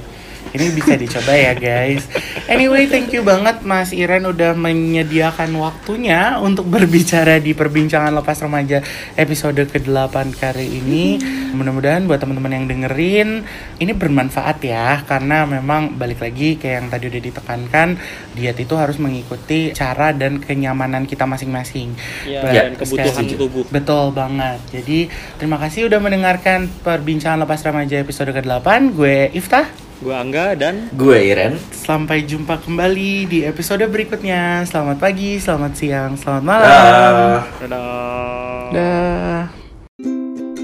Ini 0.56 0.72
bisa 0.72 0.96
dicoba 0.96 1.36
ya 1.36 1.52
guys. 1.52 2.08
Anyway, 2.48 2.88
thank 2.88 3.12
you 3.12 3.28
banget 3.28 3.60
Mas 3.68 3.92
Iren 3.92 4.24
udah 4.24 4.56
menyediakan 4.56 5.52
waktunya 5.60 6.40
untuk 6.40 6.72
berbicara 6.72 7.44
di 7.44 7.52
perbincangan 7.52 8.16
lepas 8.16 8.40
remaja 8.40 8.80
episode 9.20 9.68
ke-8 9.68 10.16
kali 10.40 10.80
ini. 10.80 11.20
Mudah-mudahan 11.52 12.08
buat 12.08 12.24
teman-teman 12.24 12.56
yang 12.56 12.66
dengerin 12.72 13.44
ini 13.84 13.92
bermanfaat 13.92 14.64
ya 14.64 15.04
karena 15.04 15.44
memang 15.44 16.00
balik 16.00 16.24
lagi 16.24 16.56
kayak 16.56 16.76
yang 16.80 16.88
tadi 16.88 17.06
udah 17.12 17.22
ditekankan 17.24 17.88
diet 18.32 18.56
itu 18.56 18.76
harus 18.80 18.96
mengikuti 18.96 19.76
cara 19.76 20.16
dan 20.16 20.40
kenyamanan 20.40 21.04
kita 21.04 21.28
masing-masing. 21.28 21.92
Ya, 22.24 22.48
dan 22.48 22.80
kebutuhan 22.80 23.28
tubuh. 23.36 23.68
Betul 23.68 24.16
banget. 24.16 24.64
Jadi 24.72 25.12
terima 25.36 25.60
kasih 25.60 25.92
udah 25.92 26.00
mendengarkan 26.00 26.72
perbincangan 26.80 27.44
lepas 27.44 27.60
remaja 27.68 28.00
episode 28.00 28.32
ke-8. 28.32 28.96
Gue 28.96 29.28
Iftah. 29.36 29.85
Gue 30.04 30.12
Angga 30.12 30.60
dan 30.60 30.92
Gue 30.92 31.32
Iren. 31.32 31.56
Sampai 31.72 32.28
jumpa 32.28 32.60
kembali 32.60 33.32
di 33.32 33.40
episode 33.48 33.88
berikutnya. 33.88 34.68
Selamat 34.68 35.00
pagi, 35.00 35.40
selamat 35.40 35.72
siang, 35.72 36.12
selamat 36.20 36.44
malam. 36.44 36.68
Dah. 36.68 37.44
dadah. 37.64 38.68
Dah. 38.76 39.44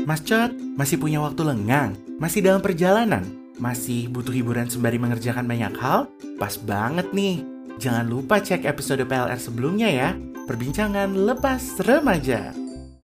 Mas 0.04 0.20
Cot, 0.28 0.52
masih 0.76 1.00
punya 1.00 1.24
waktu 1.24 1.48
lengang? 1.48 1.96
Masih 2.20 2.44
dalam 2.44 2.60
perjalanan? 2.60 3.24
Masih 3.56 4.12
butuh 4.12 4.36
hiburan 4.36 4.68
sembari 4.68 5.00
mengerjakan 5.00 5.48
banyak 5.48 5.80
hal? 5.80 6.12
Pas 6.36 6.60
banget 6.60 7.08
nih. 7.16 7.40
Jangan 7.80 8.12
lupa 8.12 8.44
cek 8.44 8.68
episode 8.68 9.08
PLR 9.08 9.40
sebelumnya 9.40 9.88
ya. 9.88 10.10
Perbincangan 10.44 11.16
lepas 11.16 11.80
remaja. 11.88 12.52